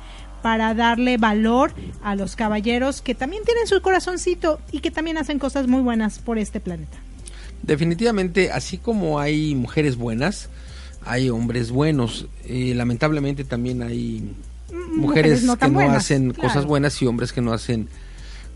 [0.43, 5.39] para darle valor a los caballeros que también tienen su corazoncito y que también hacen
[5.39, 6.99] cosas muy buenas por este planeta.
[7.63, 10.51] Definitivamente, así como hay mujeres buenas,
[11.05, 12.27] hay hombres buenos.
[12.45, 14.35] Eh, lamentablemente también hay
[14.95, 17.89] mujeres, que no hacen cosas buenas y hombres que no hacen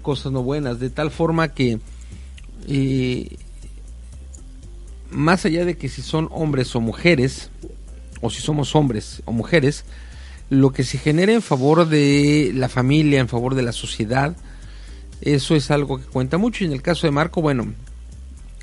[0.01, 1.79] cosas no buenas, de tal forma que
[2.69, 3.37] eh,
[5.11, 7.51] más allá de que si son hombres o mujeres,
[8.21, 9.85] o si somos hombres o mujeres,
[10.51, 14.37] lo que se genera en favor de la familia, en favor de la sociedad,
[15.21, 16.65] eso es algo que cuenta mucho.
[16.65, 17.73] Y en el caso de Marco, bueno,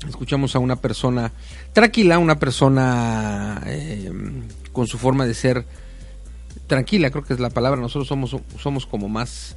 [0.06, 1.32] escuchamos a una persona
[1.72, 4.12] tranquila, una persona eh,
[4.72, 5.64] con su forma de ser
[6.66, 7.80] tranquila, creo que es la palabra.
[7.80, 9.56] Nosotros somos, somos como más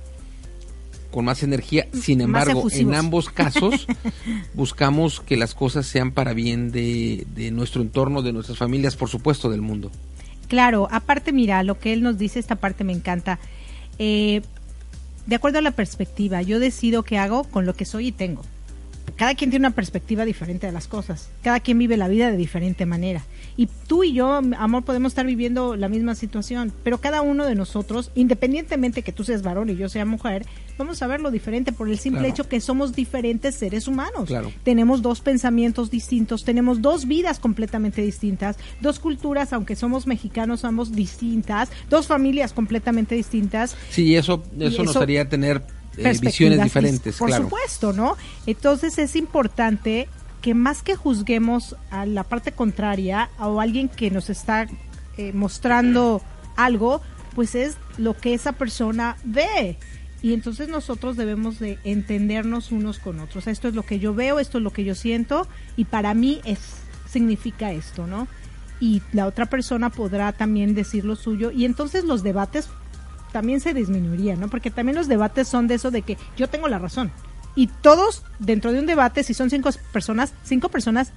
[1.12, 1.88] con más energía.
[1.94, 3.88] Sin embargo, en ambos casos
[4.54, 9.50] buscamos que las cosas sean para bien de, nuestro entorno, de nuestras familias, por supuesto,
[9.50, 9.92] del mundo.
[10.48, 13.40] Claro, aparte, mira, lo que él nos dice, esta parte me encanta.
[14.00, 14.42] Eh,
[15.28, 18.42] de acuerdo a la perspectiva, yo decido qué hago con lo que soy y tengo.
[19.16, 21.30] Cada quien tiene una perspectiva diferente de las cosas.
[21.44, 23.24] Cada quien vive la vida de diferente manera.
[23.58, 27.56] Y tú y yo, amor, podemos estar viviendo la misma situación, pero cada uno de
[27.56, 30.46] nosotros, independientemente que tú seas varón y yo sea mujer,
[30.78, 34.30] vamos a verlo diferente por el simple hecho que somos diferentes seres humanos.
[34.64, 40.92] Tenemos dos pensamientos distintos, tenemos dos vidas completamente distintas, dos culturas, aunque somos mexicanos, somos
[40.92, 43.76] distintas, dos familias completamente distintas.
[43.90, 45.62] Sí, eso, eso, nos haría tener
[45.98, 48.16] eh, visiones diferentes, por supuesto, ¿no?
[48.46, 50.08] Entonces es importante
[50.42, 54.68] que más que juzguemos a la parte contraria o alguien que nos está
[55.18, 56.22] eh, mostrando
[56.56, 57.02] algo,
[57.36, 59.78] pues es lo que esa persona ve.
[60.24, 63.48] Y entonces nosotros debemos de entendernos unos con otros.
[63.48, 66.42] Esto es lo que yo veo, esto es lo que yo siento y para mí
[66.46, 66.60] es
[67.08, 68.28] significa esto, ¿no?
[68.80, 72.70] Y la otra persona podrá también decir lo suyo y entonces los debates
[73.32, 74.48] también se disminuirían, ¿no?
[74.48, 77.12] Porque también los debates son de eso de que yo tengo la razón
[77.56, 81.12] y todos dentro de un debate, si son cinco personas, cinco personas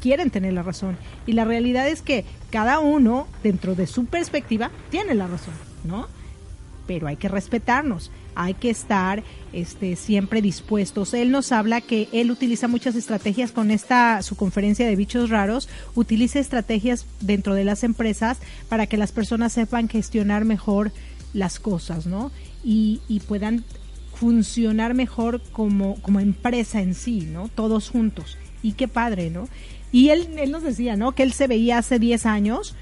[0.00, 0.96] quieren tener la razón.
[1.26, 5.54] Y la realidad es que cada uno, dentro de su perspectiva, tiene la razón,
[5.84, 6.08] ¿no?
[6.86, 9.22] Pero hay que respetarnos, hay que estar
[9.52, 11.12] este, siempre dispuestos.
[11.12, 15.68] Él nos habla que él utiliza muchas estrategias con esta su conferencia de bichos raros,
[15.94, 20.92] utiliza estrategias dentro de las empresas para que las personas sepan gestionar mejor
[21.34, 22.30] las cosas, ¿no?
[22.64, 23.64] Y, y puedan
[24.18, 27.48] funcionar mejor como, como empresa en sí, ¿no?
[27.48, 28.36] Todos juntos.
[28.62, 29.48] Y qué padre, ¿no?
[29.92, 31.12] Y él, él nos decía, ¿no?
[31.12, 32.74] Que él se veía hace 10 años,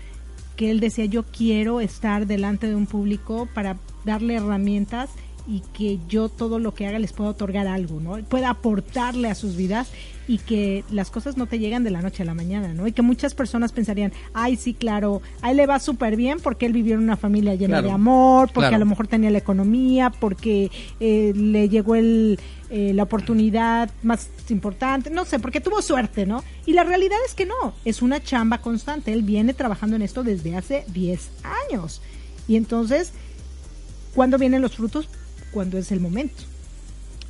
[0.57, 5.11] que él decía, yo quiero estar delante de un público para darle herramientas
[5.47, 8.16] y que yo todo lo que haga les pueda otorgar algo, ¿no?
[8.24, 9.89] Pueda aportarle a sus vidas
[10.29, 12.87] y que las cosas no te llegan de la noche a la mañana, ¿no?
[12.87, 16.66] Y que muchas personas pensarían, ay, sí, claro, a él le va súper bien porque
[16.66, 20.11] él vivió en una familia llena de amor, porque a lo mejor tenía la economía,
[20.11, 20.70] porque
[21.01, 26.43] eh, le llegó el, eh, la oportunidad más importante, no sé, porque tuvo suerte, ¿no?
[26.64, 30.24] Y la realidad es que no, es una chamba constante, él viene trabajando en esto
[30.24, 31.31] desde hace 10
[31.70, 32.03] años.
[32.49, 33.12] Y entonces,
[34.14, 35.09] ¿cuándo vienen los frutos?
[35.53, 36.43] Cuando es el momento.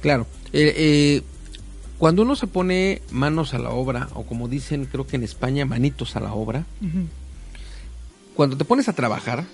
[0.01, 0.27] Claro.
[0.53, 1.23] Eh, eh
[1.99, 5.65] cuando uno se pone manos a la obra, o como dicen creo que en España,
[5.65, 6.65] manitos a la obra,
[8.35, 9.45] cuando te pones a trabajar,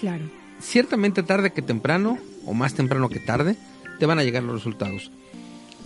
[0.00, 0.24] claro.
[0.60, 3.56] ciertamente tarde que temprano, o más temprano que tarde,
[3.98, 5.10] te van a llegar los resultados.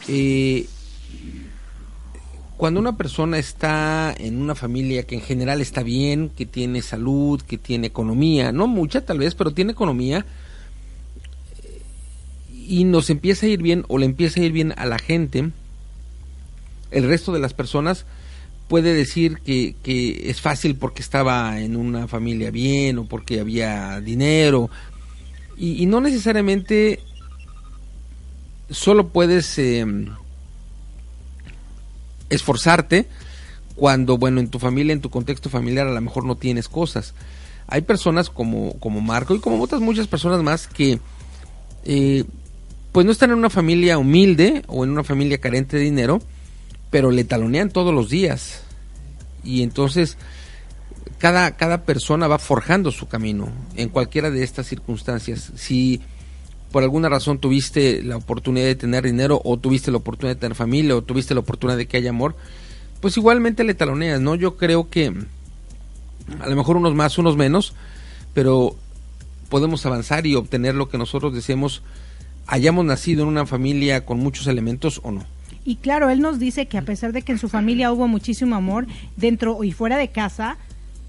[0.08, 0.66] Eh,
[2.58, 7.40] cuando una persona está en una familia que en general está bien, que tiene salud,
[7.40, 10.26] que tiene economía, no mucha tal vez, pero tiene economía,
[12.52, 15.50] y nos empieza a ir bien o le empieza a ir bien a la gente,
[16.92, 18.06] el resto de las personas
[18.68, 24.00] puede decir que, que, es fácil porque estaba en una familia bien o porque había
[24.00, 24.70] dinero
[25.56, 27.00] y, no necesariamente
[28.70, 30.08] solo puedes em,
[32.30, 33.06] esforzarte
[33.76, 37.14] cuando, bueno, en tu familia, en tu contexto familiar a lo mejor no tienes cosas.
[37.68, 40.98] Hay personas como, como Marco y como otras muchas personas más que
[41.84, 42.24] eh,
[42.92, 46.20] pues no están en una familia humilde o en una familia carente de dinero,
[46.92, 48.60] pero le talonean todos los días.
[49.42, 50.18] Y entonces
[51.18, 55.52] cada, cada persona va forjando su camino en cualquiera de estas circunstancias.
[55.56, 56.02] Si
[56.70, 60.54] por alguna razón tuviste la oportunidad de tener dinero o tuviste la oportunidad de tener
[60.54, 62.36] familia o tuviste la oportunidad de que haya amor,
[63.00, 64.34] pues igualmente le taloneas, ¿no?
[64.34, 65.14] Yo creo que
[66.40, 67.72] a lo mejor unos más, unos menos,
[68.34, 68.76] pero
[69.48, 71.82] podemos avanzar y obtener lo que nosotros deseemos,
[72.46, 75.24] hayamos nacido en una familia con muchos elementos o no.
[75.64, 78.56] Y claro, él nos dice que a pesar de que en su familia hubo muchísimo
[78.56, 78.86] amor,
[79.16, 80.56] dentro y fuera de casa,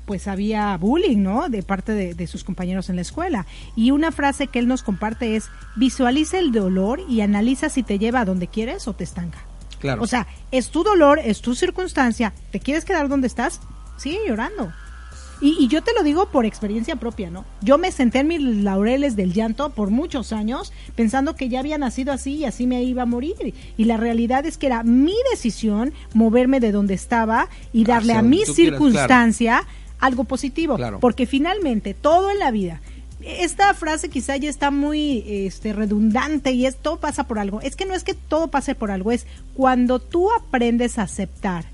[0.06, 1.50] pues había bullying, ¿no?
[1.50, 3.46] De parte de, sus compañeros en la escuela.
[3.76, 8.00] Y una frase que él nos comparte es, visualiza el dolor y analiza si te
[8.00, 9.40] lleva a donde quieres o te estanca.
[9.80, 10.02] Claro.
[10.02, 13.60] O sea, es tu dolor, es tu circunstancia, ¿te quieres quedar donde estás?
[13.98, 14.72] Sigue llorando.
[15.46, 17.44] Y, yo te lo digo por experiencia propia, ¿no?
[17.62, 21.78] Yo me senté en mis laureles del llanto por muchos años pensando que ya había
[21.78, 23.54] nacido así y así me iba a morir.
[23.76, 28.22] Y la realidad es que era mi decisión moverme de donde estaba y darle a
[28.22, 29.66] mi circunstancia
[30.00, 30.78] algo positivo.
[31.02, 32.80] Porque finalmente todo en la vida
[33.26, 37.60] esta frase quizá ya está muy este, redundante y es todo pasa por algo.
[37.60, 39.26] Es que no es que todo pase por algo, es
[39.56, 41.66] cuando tú aprendes a aceptar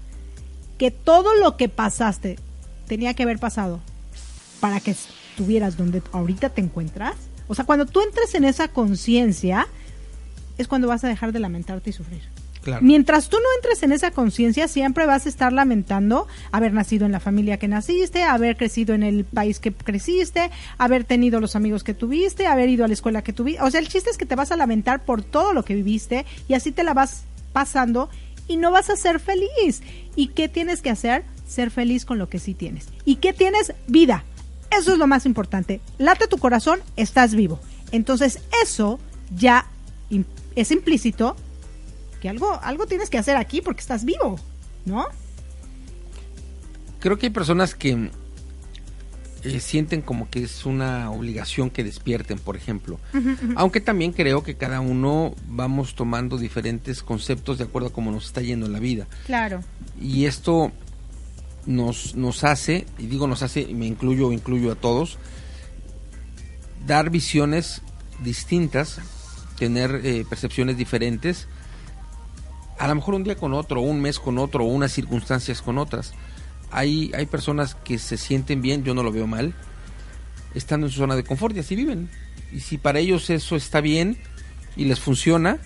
[0.80, 2.38] que todo lo que pasaste
[2.90, 3.80] tenía que haber pasado
[4.60, 7.16] para que estuvieras donde ahorita te encuentras?
[7.48, 9.68] O sea, cuando tú entres en esa conciencia,
[10.58, 12.22] es cuando vas a dejar de lamentarte y sufrir.
[12.82, 17.14] Mientras tú no entres en esa conciencia, siempre vas a estar lamentando haber nacido en
[17.14, 21.84] la familia que naciste, haber crecido en el país que creciste, haber tenido los amigos
[21.84, 23.64] que tuviste, haber ido a la escuela que tuviste.
[23.64, 26.26] O sea, el chiste es que te vas a lamentar por todo lo que viviste
[26.48, 27.24] y así te la vas
[27.54, 28.10] pasando
[28.48, 29.82] y no vas a ser feliz.
[30.16, 31.24] ¿Y qué tienes que hacer?
[31.50, 32.88] Ser feliz con lo que sí tienes.
[33.04, 33.74] ¿Y qué tienes?
[33.88, 34.24] Vida.
[34.72, 35.82] Eso es lo más importante.
[35.98, 37.60] Late tu corazón, estás vivo.
[37.92, 39.00] Entonces eso
[39.36, 39.68] ya
[40.56, 41.36] es implícito
[42.22, 44.40] que algo, algo tienes que hacer aquí porque estás vivo,
[44.86, 45.08] ¿no?
[47.00, 48.12] Creo que hay personas que
[49.44, 53.00] eh, sienten como que es una obligación que despierten, por ejemplo.
[53.56, 58.26] Aunque también creo que cada uno vamos tomando diferentes conceptos de acuerdo a cómo nos
[58.26, 59.08] está yendo en la vida.
[59.26, 59.64] Claro.
[60.00, 60.74] Y esto
[61.70, 65.20] nos, hace, y digo nos hace, y me incluyo, incluyo a todos,
[66.88, 67.84] dar visiones
[68.24, 69.00] distintas,
[69.58, 71.48] tener eh, percepciones diferentes,
[72.80, 76.14] a lo mejor un día con otro, un mes con otro, unas circunstancias con otras.
[76.72, 79.54] Hay, hay personas que se sienten bien, yo no lo veo mal,
[80.56, 82.10] estando en su zona de confort y así viven.
[82.52, 84.18] Y si para ellos eso está bien
[84.76, 85.60] y les funciona,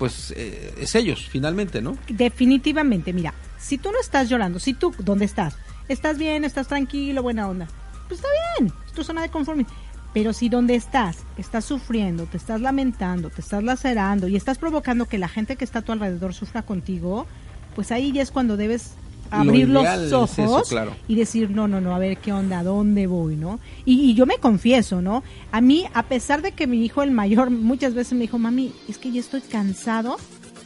[0.00, 1.98] pues eh, es ellos, finalmente, ¿no?
[2.08, 5.56] Definitivamente, mira, si tú no estás llorando, si tú, ¿dónde estás?
[5.88, 7.68] Estás bien, estás tranquilo, buena onda.
[8.08, 9.68] Pues está bien, es tu zona de conformidad.
[10.14, 15.04] Pero si donde estás, estás sufriendo, te estás lamentando, te estás lacerando y estás provocando
[15.04, 17.26] que la gente que está a tu alrededor sufra contigo,
[17.74, 18.94] pues ahí ya es cuando debes
[19.30, 20.74] abrir los ojos
[21.08, 23.60] y decir, no, no, no, a ver qué onda, dónde voy, no?
[23.84, 25.22] Y, yo me confieso, ¿no?
[25.52, 28.72] A mí, a pesar de que mi hijo, el mayor, muchas veces me dijo, mami,
[28.88, 30.16] es que ya estoy cansado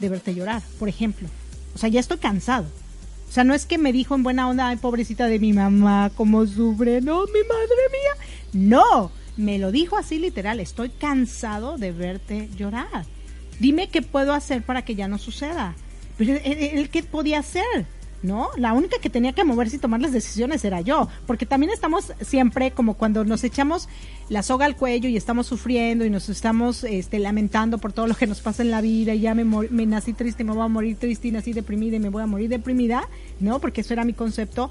[0.01, 1.29] de verte llorar, por ejemplo.
[1.75, 2.67] O sea, ya estoy cansado.
[3.29, 6.11] O sea, no es que me dijo en buena onda, ay, pobrecita de mi mamá,
[6.15, 8.27] cómo sufre, no, mi madre mía.
[8.53, 13.07] No, me lo dijo así literal, estoy cansado de verte llorar.
[13.59, 15.75] Dime qué puedo hacer para que ya no suceda.
[16.17, 17.87] Pero él, ¿qué podía hacer?
[18.25, 18.49] ¿No?
[18.57, 22.13] La única que tenía que moverse y tomar las decisiones era yo, porque también estamos
[22.23, 23.89] siempre como cuando nos echamos
[24.31, 28.15] la soga al cuello y estamos sufriendo y nos estamos este, lamentando por todo lo
[28.15, 30.65] que nos pasa en la vida y ya me, me nací triste y me voy
[30.65, 33.09] a morir triste y nací deprimida y me voy a morir deprimida,
[33.41, 33.61] ¿no?
[33.61, 34.71] Porque eso era mi concepto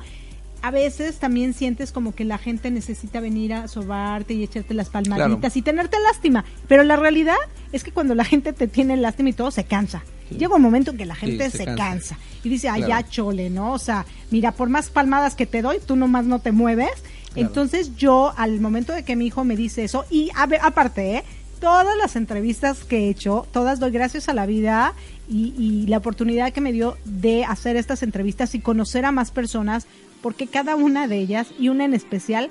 [0.64, 4.89] a veces también sientes como que la gente necesita venir a sobarte y echarte las
[4.89, 6.45] palmaditas y tenerte lástima.
[6.70, 7.36] Pero la realidad
[7.74, 10.04] es que cuando la gente te tiene lástima y todo, se cansa.
[10.30, 12.17] Llega un momento en que la gente se, cansa.
[12.43, 13.74] y dice, ay, ya chole, ¿no?
[13.74, 16.91] O sea, mira, por más palmadas que te doy, tú nomás no te mueves.
[17.36, 21.17] Entonces yo, al momento de que mi hijo me dice eso, y a ver, aparte,
[21.17, 21.24] ¿eh?
[21.59, 24.93] todas las entrevistas que he hecho, todas doy gracias a la vida
[25.30, 29.32] y, y, la oportunidad que me dio de hacer estas entrevistas y conocer a más
[29.32, 29.88] personas
[30.21, 32.49] porque cada una de ellas, y una en especial,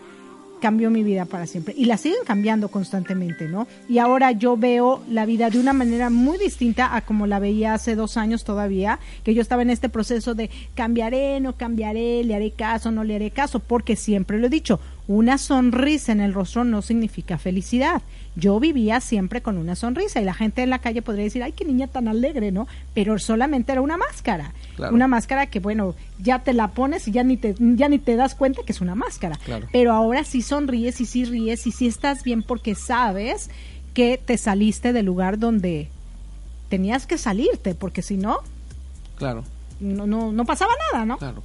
[0.62, 1.74] cambió mi vida para siempre.
[1.76, 3.66] Y la siguen cambiando constantemente, ¿no?
[3.88, 7.74] Y ahora yo veo la vida de una manera muy distinta a como la veía
[7.74, 12.36] hace dos años todavía, que yo estaba en este proceso de cambiaré, no cambiaré, le
[12.36, 16.32] haré caso, no le haré caso, porque siempre lo he dicho, una sonrisa en el
[16.32, 18.02] rostro no significa felicidad.
[18.34, 21.52] Yo vivía siempre con una sonrisa y la gente en la calle podría decir, ay,
[21.52, 22.66] qué niña tan alegre, ¿no?
[22.94, 24.52] Pero solamente era una máscara.
[24.90, 28.16] Una máscara que, bueno, ya te la pones y ya ni te, ya ni te
[28.16, 29.38] das cuenta que es una máscara.
[29.70, 33.50] Pero ahora sí sonríes y sí ríes y sí estás bien porque sabes
[33.92, 35.90] que te saliste del lugar donde
[36.70, 38.38] tenías que salirte, porque si no...
[39.16, 39.44] Claro.
[39.78, 41.18] No, no, no pasaba nada, ¿no?
[41.18, 41.42] Claro.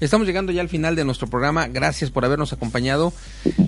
[0.00, 1.66] Estamos llegando ya al final de nuestro programa.
[1.66, 3.12] Gracias por habernos acompañado.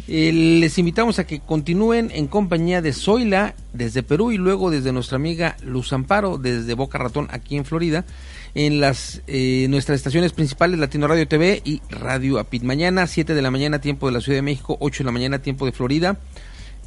[0.06, 4.92] Eh, les invitamos a que continúen en compañía de Zoila desde Perú y luego desde
[4.92, 8.04] nuestra amiga Luz Amparo desde Boca Ratón aquí en Florida
[8.54, 12.62] en las eh, nuestras estaciones principales Latino Radio TV y Radio Apit.
[12.62, 15.40] Mañana 7 de la mañana tiempo de la Ciudad de México, 8 de la mañana
[15.40, 16.18] tiempo de Florida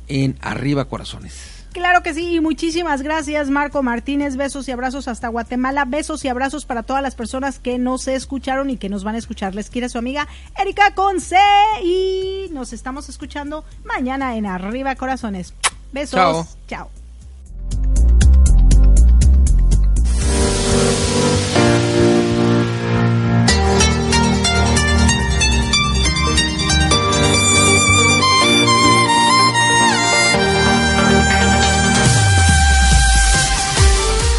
[0.08, 1.63] en Arriba Corazones.
[1.74, 6.28] Claro que sí, y muchísimas gracias Marco Martínez, besos y abrazos hasta Guatemala, besos y
[6.28, 9.56] abrazos para todas las personas que nos escucharon y que nos van a escuchar.
[9.56, 11.36] Les quiere su amiga Erika Conce
[11.84, 15.56] y nos estamos escuchando mañana en Arriba Corazones.
[15.92, 16.58] Besos.
[16.68, 16.90] Chao.